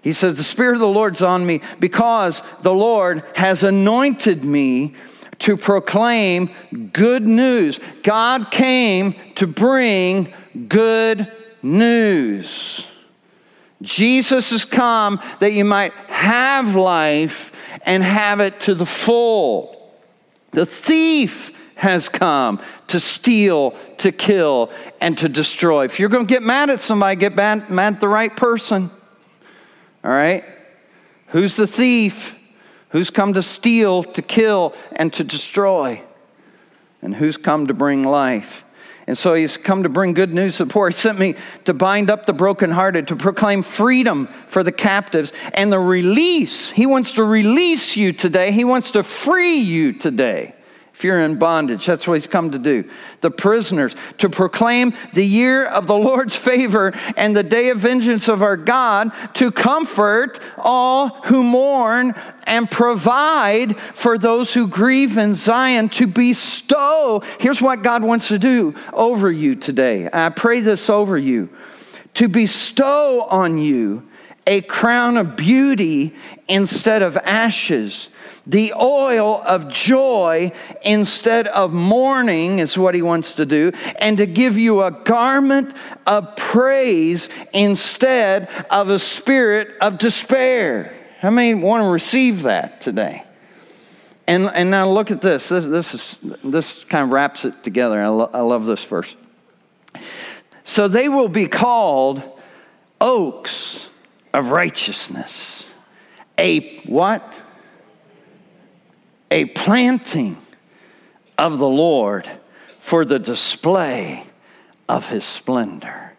He 0.00 0.12
says, 0.12 0.38
The 0.38 0.44
Spirit 0.44 0.74
of 0.74 0.80
the 0.80 0.88
Lord's 0.88 1.22
on 1.22 1.46
me 1.46 1.60
because 1.78 2.42
the 2.62 2.72
Lord 2.72 3.22
has 3.34 3.62
anointed 3.62 4.44
me 4.44 4.94
to 5.40 5.56
proclaim 5.56 6.50
good 6.92 7.26
news. 7.26 7.78
God 8.02 8.50
came 8.50 9.14
to 9.34 9.46
bring 9.46 10.32
good 10.68 11.30
news. 11.62 12.86
Jesus 13.82 14.50
has 14.50 14.64
come 14.64 15.20
that 15.40 15.52
you 15.52 15.64
might 15.64 15.92
have 16.08 16.74
life 16.74 17.52
and 17.84 18.02
have 18.02 18.40
it 18.40 18.60
to 18.60 18.74
the 18.74 18.86
full. 18.86 19.92
The 20.50 20.66
thief 20.66 21.52
has 21.76 22.08
come 22.08 22.60
to 22.88 23.00
steal, 23.00 23.72
to 23.98 24.12
kill, 24.12 24.70
and 25.00 25.18
to 25.18 25.28
destroy. 25.28 25.84
If 25.84 25.98
you're 25.98 26.08
going 26.08 26.26
to 26.26 26.32
get 26.32 26.42
mad 26.42 26.70
at 26.70 26.80
somebody, 26.80 27.16
get 27.16 27.34
mad, 27.34 27.70
mad 27.70 27.94
at 27.94 28.00
the 28.00 28.08
right 28.08 28.34
person. 28.34 28.90
All 30.02 30.10
right? 30.10 30.44
Who's 31.28 31.56
the 31.56 31.66
thief? 31.66 32.36
Who's 32.90 33.10
come 33.10 33.32
to 33.34 33.42
steal, 33.42 34.04
to 34.04 34.22
kill, 34.22 34.74
and 34.92 35.12
to 35.14 35.24
destroy? 35.24 36.02
And 37.02 37.14
who's 37.16 37.36
come 37.36 37.66
to 37.66 37.74
bring 37.74 38.04
life? 38.04 38.64
And 39.06 39.18
so 39.18 39.34
he's 39.34 39.56
come 39.56 39.82
to 39.82 39.88
bring 39.88 40.14
good 40.14 40.32
news 40.32 40.56
to 40.56 40.64
the 40.64 40.72
poor. 40.72 40.88
He 40.88 40.94
sent 40.94 41.18
me 41.18 41.34
to 41.66 41.74
bind 41.74 42.10
up 42.10 42.26
the 42.26 42.32
brokenhearted, 42.32 43.08
to 43.08 43.16
proclaim 43.16 43.62
freedom 43.62 44.28
for 44.46 44.62
the 44.62 44.72
captives, 44.72 45.32
and 45.52 45.70
the 45.70 45.78
release. 45.78 46.70
He 46.70 46.86
wants 46.86 47.12
to 47.12 47.24
release 47.24 47.96
you 47.96 48.12
today. 48.12 48.50
He 48.50 48.64
wants 48.64 48.92
to 48.92 49.02
free 49.02 49.56
you 49.56 49.92
today 49.92 50.54
if 50.94 51.02
you're 51.02 51.20
in 51.20 51.36
bondage. 51.36 51.86
That's 51.86 52.06
what 52.06 52.14
he's 52.14 52.28
come 52.28 52.52
to 52.52 52.58
do. 52.58 52.88
The 53.20 53.30
prisoners, 53.30 53.96
to 54.18 54.30
proclaim 54.30 54.94
the 55.12 55.26
year 55.26 55.66
of 55.66 55.88
the 55.88 55.96
Lord's 55.96 56.36
favor 56.36 56.92
and 57.16 57.36
the 57.36 57.42
day 57.42 57.70
of 57.70 57.78
vengeance 57.78 58.28
of 58.28 58.42
our 58.42 58.56
God, 58.56 59.10
to 59.34 59.50
comfort 59.50 60.38
all 60.56 61.08
who 61.24 61.42
mourn 61.42 62.14
and 62.46 62.70
provide 62.70 63.76
for 63.94 64.18
those 64.18 64.54
who 64.54 64.68
grieve 64.68 65.18
in 65.18 65.34
Zion, 65.34 65.88
to 65.90 66.06
bestow. 66.06 67.22
Here's 67.40 67.60
what 67.60 67.82
God 67.82 68.04
wants 68.04 68.28
to 68.28 68.38
do 68.38 68.76
over 68.92 69.32
you 69.32 69.56
today. 69.56 70.08
I 70.12 70.28
pray 70.28 70.60
this 70.60 70.88
over 70.88 71.18
you 71.18 71.50
to 72.14 72.28
bestow 72.28 73.22
on 73.22 73.58
you 73.58 74.08
a 74.46 74.60
crown 74.60 75.16
of 75.16 75.34
beauty 75.34 76.14
instead 76.48 77.02
of 77.02 77.16
ashes 77.16 78.10
the 78.46 78.72
oil 78.74 79.42
of 79.44 79.68
joy 79.68 80.52
instead 80.82 81.48
of 81.48 81.72
mourning, 81.72 82.58
is 82.58 82.76
what 82.76 82.94
he 82.94 83.02
wants 83.02 83.34
to 83.34 83.46
do, 83.46 83.72
and 83.98 84.18
to 84.18 84.26
give 84.26 84.58
you 84.58 84.82
a 84.82 84.90
garment 84.90 85.74
of 86.06 86.36
praise 86.36 87.28
instead 87.52 88.48
of 88.70 88.90
a 88.90 88.98
spirit 88.98 89.68
of 89.80 89.98
despair. 89.98 90.94
How 91.20 91.30
many 91.30 91.54
want 91.54 91.82
to 91.82 91.88
receive 91.88 92.42
that 92.42 92.80
today? 92.80 93.24
And, 94.26 94.50
and 94.54 94.70
now 94.70 94.90
look 94.90 95.10
at 95.10 95.20
this. 95.20 95.48
This, 95.48 95.66
this, 95.66 95.94
is, 95.94 96.20
this 96.42 96.84
kind 96.84 97.04
of 97.04 97.12
wraps 97.12 97.44
it 97.44 97.62
together. 97.62 98.02
I, 98.02 98.08
lo- 98.08 98.30
I 98.32 98.40
love 98.40 98.66
this 98.66 98.84
verse. 98.84 99.14
So 100.64 100.88
they 100.88 101.08
will 101.08 101.28
be 101.28 101.46
called 101.46 102.22
oaks 103.00 103.86
of 104.32 104.50
righteousness. 104.50 105.66
A 106.38 106.78
what? 106.80 107.38
A 109.34 109.46
planting 109.46 110.36
of 111.36 111.58
the 111.58 111.68
Lord 111.68 112.30
for 112.78 113.04
the 113.04 113.18
display 113.18 114.24
of 114.88 115.08
his 115.08 115.24
splendor. 115.24 116.12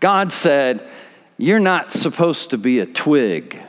God 0.00 0.32
said, 0.32 0.88
You're 1.36 1.60
not 1.60 1.92
supposed 1.92 2.48
to 2.50 2.56
be 2.56 2.80
a 2.80 2.86
twig. 2.86 3.60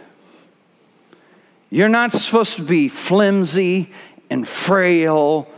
You're 1.69 1.89
not 1.89 2.13
supposed 2.13 2.55
to 2.55 2.61
be 2.61 2.87
flimsy 2.87 3.91
and 4.29 4.47
frail 4.47 5.49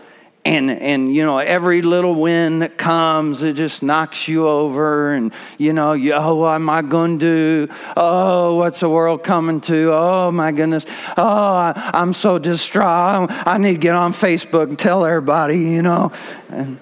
and 0.45 0.69
and 0.69 1.13
you 1.13 1.25
know 1.25 1.39
every 1.39 1.81
little 1.81 2.13
wind 2.13 2.61
that 2.61 2.77
comes 2.77 3.41
it 3.41 3.55
just 3.55 3.81
knocks 3.81 4.27
you 4.27 4.47
over 4.47 5.11
and 5.11 5.33
you 5.57 5.73
know 5.73 5.93
you, 5.93 6.13
oh 6.13 6.35
what 6.35 6.53
am 6.53 6.69
i 6.69 6.81
going 6.83 7.17
to 7.17 7.67
do? 7.67 7.73
Oh 7.97 8.55
what's 8.55 8.79
the 8.79 8.89
world 8.89 9.23
coming 9.23 9.59
to? 9.61 9.91
Oh 9.91 10.31
my 10.31 10.51
goodness. 10.51 10.85
Oh 11.17 11.23
I, 11.23 11.91
i'm 11.93 12.13
so 12.13 12.37
distraught. 12.37 13.31
I 13.31 13.57
need 13.57 13.73
to 13.73 13.79
get 13.79 13.95
on 13.95 14.13
facebook 14.13 14.69
and 14.69 14.77
tell 14.77 15.03
everybody 15.03 15.57
you 15.57 15.81
know. 15.81 16.11
And 16.49 16.79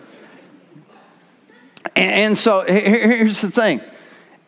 and 1.95 2.37
so 2.37 2.61
here's 2.61 3.41
the 3.41 3.51
thing. 3.51 3.79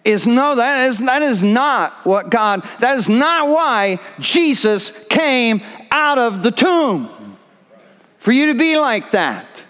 Is 0.04 0.28
no 0.28 0.56
that 0.56 0.90
is 0.90 1.00
that 1.00 1.22
is 1.22 1.42
not 1.42 2.06
what 2.06 2.30
god 2.30 2.68
that 2.80 3.00
is 3.00 3.10
not 3.10 3.48
why 3.48 4.00
jesus 4.20 4.92
came 5.10 5.62
out 5.90 6.20
of 6.20 6.44
the 6.44 6.52
tomb 6.52 7.10
for 8.26 8.32
you 8.32 8.48
to 8.48 8.56
be 8.56 8.76
like 8.80 9.12
that. 9.12 9.64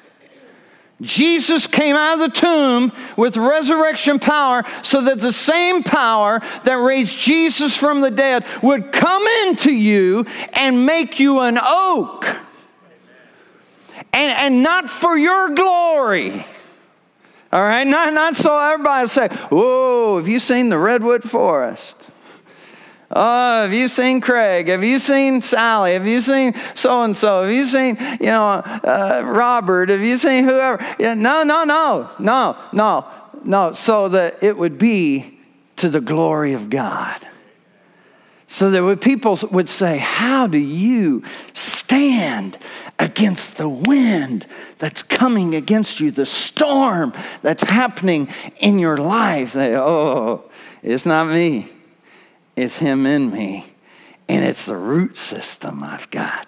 Jesus 1.02 1.68
came 1.68 1.98
out 1.98 2.14
of 2.14 2.20
the 2.22 2.40
tomb 2.40 2.94
with 3.18 3.36
resurrection 3.36 4.18
power 4.18 4.64
so 4.82 5.02
that 5.02 5.20
the 5.20 5.34
same 5.34 5.84
power 5.84 6.42
that 6.64 6.76
raised 6.76 7.18
Jesus 7.18 7.76
from 7.76 8.00
the 8.00 8.10
dead 8.10 8.46
would 8.64 8.94
come 8.94 9.28
into 9.28 9.74
you 9.74 10.26
and 10.54 10.86
make 10.86 11.20
you 11.20 11.42
an 11.42 11.60
oak. 11.62 12.26
And, 14.14 14.32
and 14.38 14.64
not 14.64 14.90
for 14.90 15.18
your 15.18 15.50
glory. 15.50 16.46
All 17.52 17.62
right? 17.62 17.86
Not, 17.86 18.14
not 18.14 18.38
so 18.38 18.58
everybody 18.58 19.10
say, 19.10 19.28
Whoa, 19.50 20.16
have 20.16 20.30
you 20.30 20.40
seen 20.40 20.70
the 20.70 20.78
redwood 20.78 21.30
forest? 21.30 22.08
Oh, 23.18 23.62
have 23.62 23.74
you 23.74 23.88
seen 23.88 24.20
Craig? 24.20 24.68
Have 24.68 24.84
you 24.84 25.00
seen 25.00 25.40
Sally? 25.40 25.94
Have 25.94 26.06
you 26.06 26.20
seen 26.20 26.54
so 26.74 27.02
and 27.04 27.16
so? 27.16 27.44
Have 27.44 27.52
you 27.52 27.66
seen, 27.66 27.96
you 28.20 28.26
know, 28.26 28.62
uh, 28.84 29.24
Robert? 29.26 29.88
Have 29.88 30.02
you 30.02 30.18
seen 30.18 30.44
whoever? 30.44 30.86
Yeah, 31.00 31.14
no, 31.14 31.44
no, 31.44 31.64
no, 31.64 32.10
no, 32.20 32.58
no, 32.74 33.06
no. 33.46 33.72
So 33.72 34.10
that 34.10 34.44
it 34.44 34.58
would 34.58 34.78
be 34.78 35.40
to 35.78 35.88
the 35.88 36.02
glory 36.02 36.52
of 36.52 36.70
God. 36.70 37.26
So 38.48 38.70
that 38.70 39.00
people 39.00 39.40
would 39.50 39.70
say, 39.70 39.98
How 39.98 40.46
do 40.46 40.58
you 40.58 41.24
stand 41.54 42.58
against 43.00 43.56
the 43.56 43.70
wind 43.70 44.46
that's 44.78 45.02
coming 45.02 45.56
against 45.56 46.02
you, 46.02 46.12
the 46.12 46.26
storm 46.26 47.14
that's 47.42 47.64
happening 47.64 48.28
in 48.58 48.78
your 48.78 48.98
life? 48.98 49.54
They, 49.54 49.74
oh, 49.78 50.52
it's 50.84 51.06
not 51.06 51.28
me. 51.28 51.70
It's 52.56 52.78
Him 52.78 53.06
in 53.06 53.32
me. 53.32 53.66
And 54.28 54.44
it's 54.44 54.66
the 54.66 54.76
root 54.76 55.18
system 55.18 55.84
I've 55.84 56.10
got. 56.10 56.48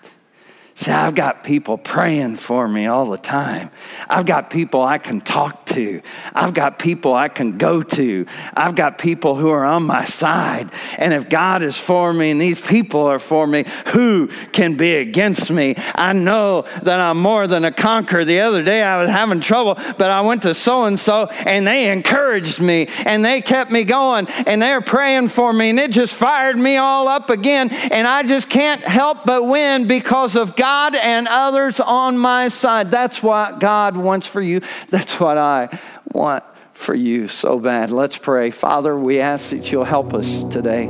See, 0.77 0.91
I've 0.91 1.15
got 1.15 1.43
people 1.43 1.79
praying 1.79 2.35
for 2.35 2.67
me 2.67 2.85
all 2.85 3.09
the 3.09 3.17
time. 3.17 3.71
I've 4.07 4.27
got 4.27 4.51
people 4.51 4.83
I 4.83 4.99
can 4.99 5.21
talk 5.21 5.65
to. 5.67 6.03
I've 6.35 6.53
got 6.53 6.77
people 6.77 7.15
I 7.15 7.29
can 7.29 7.57
go 7.57 7.81
to. 7.81 8.27
I've 8.55 8.75
got 8.75 8.99
people 8.99 9.35
who 9.35 9.49
are 9.49 9.65
on 9.65 9.81
my 9.81 10.03
side. 10.03 10.71
And 10.99 11.13
if 11.13 11.29
God 11.29 11.63
is 11.63 11.79
for 11.79 12.13
me 12.13 12.29
and 12.29 12.39
these 12.39 12.61
people 12.61 13.01
are 13.01 13.17
for 13.17 13.47
me, 13.47 13.65
who 13.87 14.27
can 14.51 14.77
be 14.77 14.97
against 14.97 15.49
me? 15.49 15.73
I 15.95 16.13
know 16.13 16.67
that 16.83 16.99
I'm 16.99 17.19
more 17.19 17.47
than 17.47 17.65
a 17.65 17.71
conqueror. 17.71 18.23
The 18.23 18.41
other 18.41 18.61
day 18.61 18.83
I 18.83 19.01
was 19.01 19.09
having 19.09 19.41
trouble, 19.41 19.79
but 19.97 20.11
I 20.11 20.21
went 20.21 20.43
to 20.43 20.53
so 20.53 20.83
and 20.83 20.99
so 20.99 21.25
and 21.25 21.65
they 21.65 21.91
encouraged 21.91 22.59
me 22.59 22.87
and 23.03 23.25
they 23.25 23.41
kept 23.41 23.71
me 23.71 23.83
going 23.83 24.27
and 24.45 24.61
they're 24.61 24.81
praying 24.81 25.29
for 25.29 25.51
me 25.51 25.71
and 25.71 25.79
it 25.79 25.89
just 25.89 26.13
fired 26.13 26.55
me 26.55 26.77
all 26.77 27.07
up 27.07 27.31
again. 27.31 27.71
And 27.71 28.07
I 28.07 28.21
just 28.21 28.47
can't 28.47 28.83
help 28.83 29.25
but 29.25 29.41
win 29.41 29.87
because 29.87 30.35
of 30.35 30.55
God 30.55 30.66
God 30.67 30.95
and 30.95 31.29
others 31.29 31.79
on 31.79 32.17
my 32.17 32.49
side. 32.49 32.91
That's 32.91 33.23
what 33.23 33.61
God 33.61 33.95
wants 33.95 34.27
for 34.27 34.41
you. 34.41 34.59
That's 34.89 35.17
what 35.17 35.37
I 35.37 35.79
want 36.11 36.43
for 36.73 36.93
you 36.93 37.29
so 37.29 37.57
bad. 37.57 37.89
Let's 37.89 38.17
pray. 38.17 38.51
Father, 38.51 38.99
we 38.99 39.21
ask 39.21 39.51
that 39.51 39.71
you'll 39.71 39.85
help 39.85 40.13
us 40.13 40.43
today, 40.51 40.87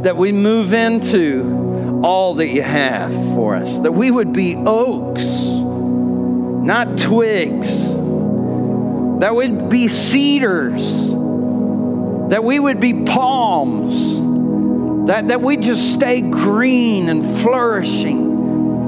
that 0.00 0.16
we 0.16 0.32
move 0.32 0.72
into 0.72 2.00
all 2.02 2.36
that 2.36 2.46
you 2.46 2.62
have 2.62 3.12
for 3.34 3.54
us, 3.54 3.80
that 3.80 3.92
we 3.92 4.10
would 4.10 4.32
be 4.32 4.56
oaks, 4.56 5.26
not 5.26 6.96
twigs, 6.96 7.68
that 9.20 9.34
we'd 9.36 9.68
be 9.68 9.88
cedars, 9.88 11.10
that 12.30 12.42
we 12.42 12.58
would 12.58 12.80
be 12.80 13.04
palms, 13.04 15.06
that, 15.06 15.28
that 15.28 15.42
we 15.42 15.58
just 15.58 15.92
stay 15.92 16.22
green 16.22 17.10
and 17.10 17.42
flourishing 17.42 18.27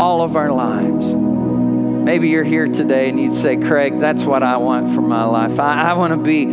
all 0.00 0.22
of 0.22 0.34
our 0.34 0.50
lives. 0.50 1.04
Maybe 1.04 2.30
you're 2.30 2.42
here 2.42 2.66
today 2.66 3.10
and 3.10 3.20
you'd 3.20 3.34
say, 3.34 3.58
Craig, 3.58 4.00
that's 4.00 4.22
what 4.22 4.42
I 4.42 4.56
want 4.56 4.94
for 4.94 5.02
my 5.02 5.24
life. 5.24 5.60
I, 5.60 5.90
I 5.90 5.92
want 5.92 6.14
to 6.14 6.16
be 6.16 6.46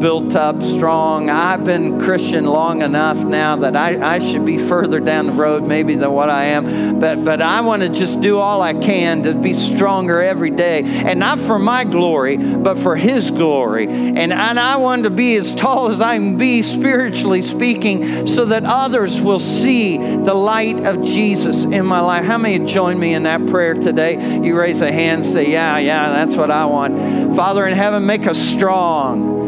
built 0.00 0.34
up, 0.34 0.62
strong. 0.62 1.28
I've 1.28 1.64
been 1.64 2.00
Christian 2.00 2.46
long 2.46 2.82
enough 2.82 3.18
now 3.18 3.56
that 3.56 3.76
I, 3.76 4.16
I 4.16 4.18
should 4.18 4.44
be 4.44 4.56
further 4.56 4.98
down 4.98 5.26
the 5.26 5.32
road 5.32 5.62
maybe 5.62 5.94
than 5.94 6.10
what 6.12 6.30
I 6.30 6.46
am. 6.46 6.98
But, 6.98 7.24
but 7.24 7.42
I 7.42 7.60
want 7.60 7.82
to 7.82 7.88
just 7.88 8.20
do 8.20 8.38
all 8.38 8.62
I 8.62 8.74
can 8.74 9.22
to 9.24 9.34
be 9.34 9.52
stronger 9.52 10.20
every 10.20 10.50
day. 10.50 10.82
And 10.82 11.20
not 11.20 11.38
for 11.38 11.58
my 11.58 11.84
glory, 11.84 12.36
but 12.36 12.78
for 12.78 12.96
His 12.96 13.30
glory. 13.30 13.86
And, 13.86 14.32
and 14.32 14.58
I 14.58 14.76
want 14.76 15.04
to 15.04 15.10
be 15.10 15.36
as 15.36 15.52
tall 15.52 15.90
as 15.90 16.00
I 16.00 16.16
can 16.16 16.38
be, 16.38 16.62
spiritually 16.62 17.42
speaking, 17.42 18.26
so 18.26 18.46
that 18.46 18.64
others 18.64 19.20
will 19.20 19.40
see 19.40 19.98
the 19.98 20.34
light 20.34 20.80
of 20.86 21.02
Jesus 21.02 21.64
in 21.64 21.84
my 21.84 22.00
life. 22.00 22.24
How 22.24 22.38
many 22.38 22.64
join 22.64 22.98
me 22.98 23.14
in 23.14 23.24
that 23.24 23.46
prayer 23.46 23.74
today? 23.74 24.14
You 24.42 24.58
raise 24.58 24.80
a 24.80 24.90
hand, 24.90 25.26
say, 25.26 25.50
Yeah, 25.50 25.78
yeah, 25.78 26.10
that's 26.10 26.34
what 26.34 26.50
I 26.50 26.64
want. 26.64 27.36
Father 27.36 27.66
in 27.66 27.74
heaven, 27.74 28.06
make 28.06 28.26
us 28.26 28.38
strong. 28.38 29.39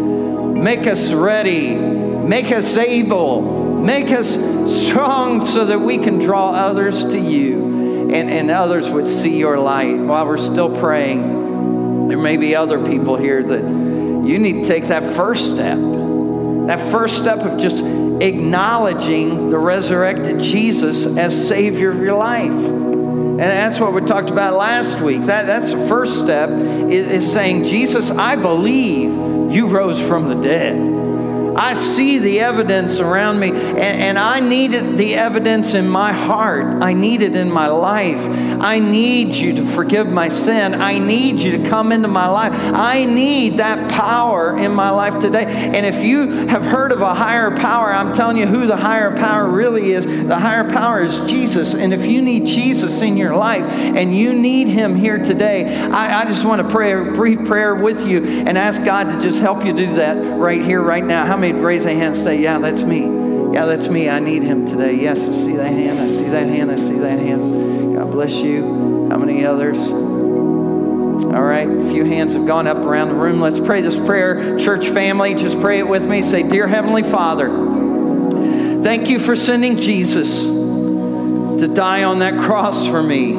Make 0.63 0.87
us 0.87 1.13
ready. 1.13 1.75
Make 1.75 2.53
us 2.53 2.77
able. 2.77 3.81
Make 3.83 4.13
us 4.13 4.31
strong 4.87 5.45
so 5.45 5.65
that 5.65 5.81
we 5.81 5.99
can 5.99 6.21
draw 6.21 6.53
others 6.53 7.03
to 7.03 7.19
you 7.19 8.11
and, 8.13 8.31
and 8.31 8.49
others 8.49 8.89
would 8.89 9.09
see 9.09 9.37
your 9.37 9.59
light. 9.59 9.97
While 9.97 10.25
we're 10.25 10.39
still 10.39 10.79
praying, 10.79 12.07
there 12.07 12.17
may 12.17 12.37
be 12.37 12.55
other 12.55 12.79
people 12.87 13.17
here 13.17 13.43
that 13.43 13.63
you 13.63 14.39
need 14.39 14.63
to 14.63 14.69
take 14.69 14.87
that 14.87 15.17
first 15.17 15.55
step. 15.55 15.79
That 15.79 16.79
first 16.93 17.17
step 17.17 17.41
of 17.41 17.59
just 17.59 17.83
acknowledging 18.23 19.51
the 19.51 19.59
resurrected 19.59 20.43
Jesus 20.43 21.07
as 21.17 21.49
Savior 21.49 21.91
of 21.91 21.99
your 21.99 22.17
life. 22.17 22.53
And 22.53 23.41
that's 23.41 23.81
what 23.81 23.93
we 23.93 24.01
talked 24.03 24.31
about 24.31 24.55
last 24.55 25.01
week. 25.01 25.23
That, 25.23 25.47
that's 25.47 25.73
the 25.73 25.89
first 25.89 26.21
step 26.21 26.51
is, 26.51 27.09
is 27.09 27.33
saying, 27.33 27.65
Jesus, 27.65 28.13
I 28.13 28.37
believe 28.37 29.32
you 29.53 29.67
rose 29.67 30.01
from 30.01 30.29
the 30.29 30.35
dead. 30.35 31.03
I 31.57 31.75
see 31.75 32.19
the 32.19 32.41
evidence 32.41 32.99
around 32.99 33.39
me, 33.39 33.51
and, 33.51 33.79
and 33.79 34.19
I 34.19 34.41
need 34.41 34.69
the 34.69 35.15
evidence 35.15 35.75
in 35.75 35.89
my 35.89 36.13
heart. 36.13 36.83
I 36.83 36.95
need 36.95 37.21
it 37.21 37.37
in 37.37 37.51
my 37.51 37.69
life. 37.69 38.17
I 38.63 38.79
need 38.79 39.35
you 39.35 39.57
to 39.57 39.67
forgive 39.73 40.11
my 40.11 40.29
sin. 40.29 40.75
I 40.75 40.99
need 40.99 41.41
you 41.41 41.59
to 41.59 41.69
come 41.69 41.91
into 41.91 42.07
my 42.07 42.29
life. 42.29 42.53
I 42.55 43.05
need 43.05 43.55
that 43.55 43.91
power 43.91 44.57
in 44.57 44.73
my 44.73 44.91
life 44.91 45.21
today. 45.21 45.45
And 45.45 45.85
if 45.85 46.03
you 46.05 46.47
have 46.47 46.63
heard 46.65 46.93
of 46.93 47.01
a 47.01 47.13
higher 47.13 47.57
power, 47.57 47.93
I'm 47.93 48.15
telling 48.15 48.37
you 48.37 48.47
who 48.47 48.67
the 48.67 48.77
higher 48.77 49.17
power 49.17 49.49
really 49.49 49.93
is. 49.93 50.07
The 50.07 50.39
higher 50.39 50.71
power 50.73 51.03
is 51.03 51.31
Jesus. 51.31 51.75
And 51.75 51.93
if 51.93 52.07
you 52.07 52.23
need 52.23 52.47
Jesus 52.47 53.03
in 53.03 53.17
your 53.17 53.35
life 53.35 53.65
and 53.65 54.17
you 54.17 54.33
need 54.33 54.69
him 54.69 54.95
here 54.95 55.19
today, 55.19 55.77
I, 55.77 56.23
I 56.23 56.25
just 56.27 56.45
want 56.45 56.63
to 56.63 56.69
pray 56.69 56.93
a 56.93 57.13
brief 57.13 57.45
prayer 57.47 57.75
with 57.75 58.07
you 58.07 58.25
and 58.25 58.57
ask 58.57 58.85
God 58.85 59.05
to 59.05 59.21
just 59.21 59.41
help 59.41 59.65
you 59.65 59.73
do 59.73 59.97
that 59.97 60.39
right 60.39 60.63
here, 60.63 60.81
right 60.81 61.05
now. 61.05 61.27
How 61.27 61.37
many 61.37 61.59
raise 61.59 61.85
a 61.85 61.91
hand 61.91 62.15
and 62.15 62.25
say, 62.25 62.41
Yeah, 62.41 62.59
that's 62.59 62.83
me? 62.83 63.23
Yeah, 63.53 63.67
that's 63.67 63.89
me. 63.89 64.09
I 64.09 64.19
need 64.19 64.43
him 64.43 64.67
today. 64.67 64.95
Yes, 64.95 65.21
I 65.21 65.33
see 65.33 65.57
that 65.57 65.73
hand. 65.73 65.99
I 65.99 66.07
see 66.09 66.25
that 66.25 66.47
hand. 66.47 66.71
I 66.71 66.77
see 66.77 66.99
that 66.99 67.19
hand. 67.19 67.62
Bless 68.13 68.35
you. 68.35 69.09
How 69.11 69.19
many 69.19 69.45
others? 69.45 69.79
All 69.79 71.43
right, 71.43 71.67
a 71.69 71.91
few 71.91 72.05
hands 72.05 72.35
have 72.35 72.47
gone 72.47 72.67
up 72.67 72.77
around 72.77 73.09
the 73.09 73.15
room. 73.15 73.41
Let's 73.41 73.59
pray 73.59 73.81
this 73.81 73.97
prayer. 73.97 74.59
Church 74.59 74.89
family, 74.89 75.35
just 75.35 75.61
pray 75.61 75.79
it 75.79 75.89
with 75.89 76.07
me. 76.07 76.23
Say, 76.23 76.43
Dear 76.43 76.67
Heavenly 76.67 77.03
Father, 77.03 77.49
thank 78.83 79.09
you 79.09 79.19
for 79.19 79.35
sending 79.35 79.81
Jesus 79.81 80.43
to 80.43 81.73
die 81.75 82.05
on 82.05 82.21
that 82.21 82.41
cross 82.43 82.87
for 82.87 83.03
me. 83.03 83.35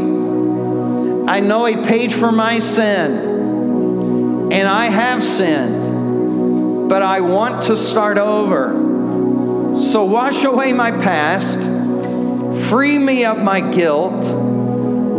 I 1.28 1.40
know 1.40 1.66
He 1.66 1.76
paid 1.76 2.12
for 2.12 2.32
my 2.32 2.60
sin, 2.60 3.12
and 4.52 4.68
I 4.68 4.86
have 4.86 5.24
sinned 5.24 5.84
but 6.94 7.02
I 7.02 7.22
want 7.22 7.66
to 7.66 7.76
start 7.76 8.20
over. 8.20 8.72
So 9.82 10.06
wash 10.06 10.44
away 10.44 10.74
my 10.74 10.92
past, 10.92 11.58
free 12.70 12.98
me 13.00 13.26
of 13.26 13.42
my 13.42 13.62
guilt, 13.62 14.24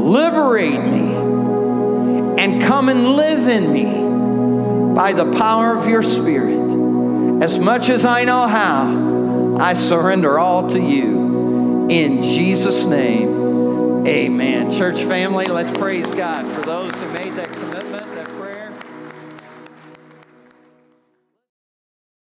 liberate 0.05 0.85
me, 0.85 1.15
and 2.43 2.63
come 2.63 2.89
and 2.89 3.17
live 3.17 3.49
in 3.49 3.73
me 3.73 4.95
by 4.95 5.13
the 5.13 5.33
power 5.39 5.77
of 5.77 5.89
your 5.89 6.03
Spirit. 6.03 7.43
As 7.43 7.59
much 7.59 7.89
as 7.89 8.05
I 8.05 8.25
know 8.25 8.47
how, 8.47 9.57
I 9.59 9.75
surrender 9.75 10.39
all 10.39 10.71
to 10.71 10.79
you. 10.79 11.89
In 11.89 12.23
Jesus' 12.23 12.85
name, 12.85 14.07
amen. 14.07 14.71
Church 14.73 15.03
family, 15.05 15.47
let's 15.47 15.77
praise 15.77 16.07
God. 16.15 16.45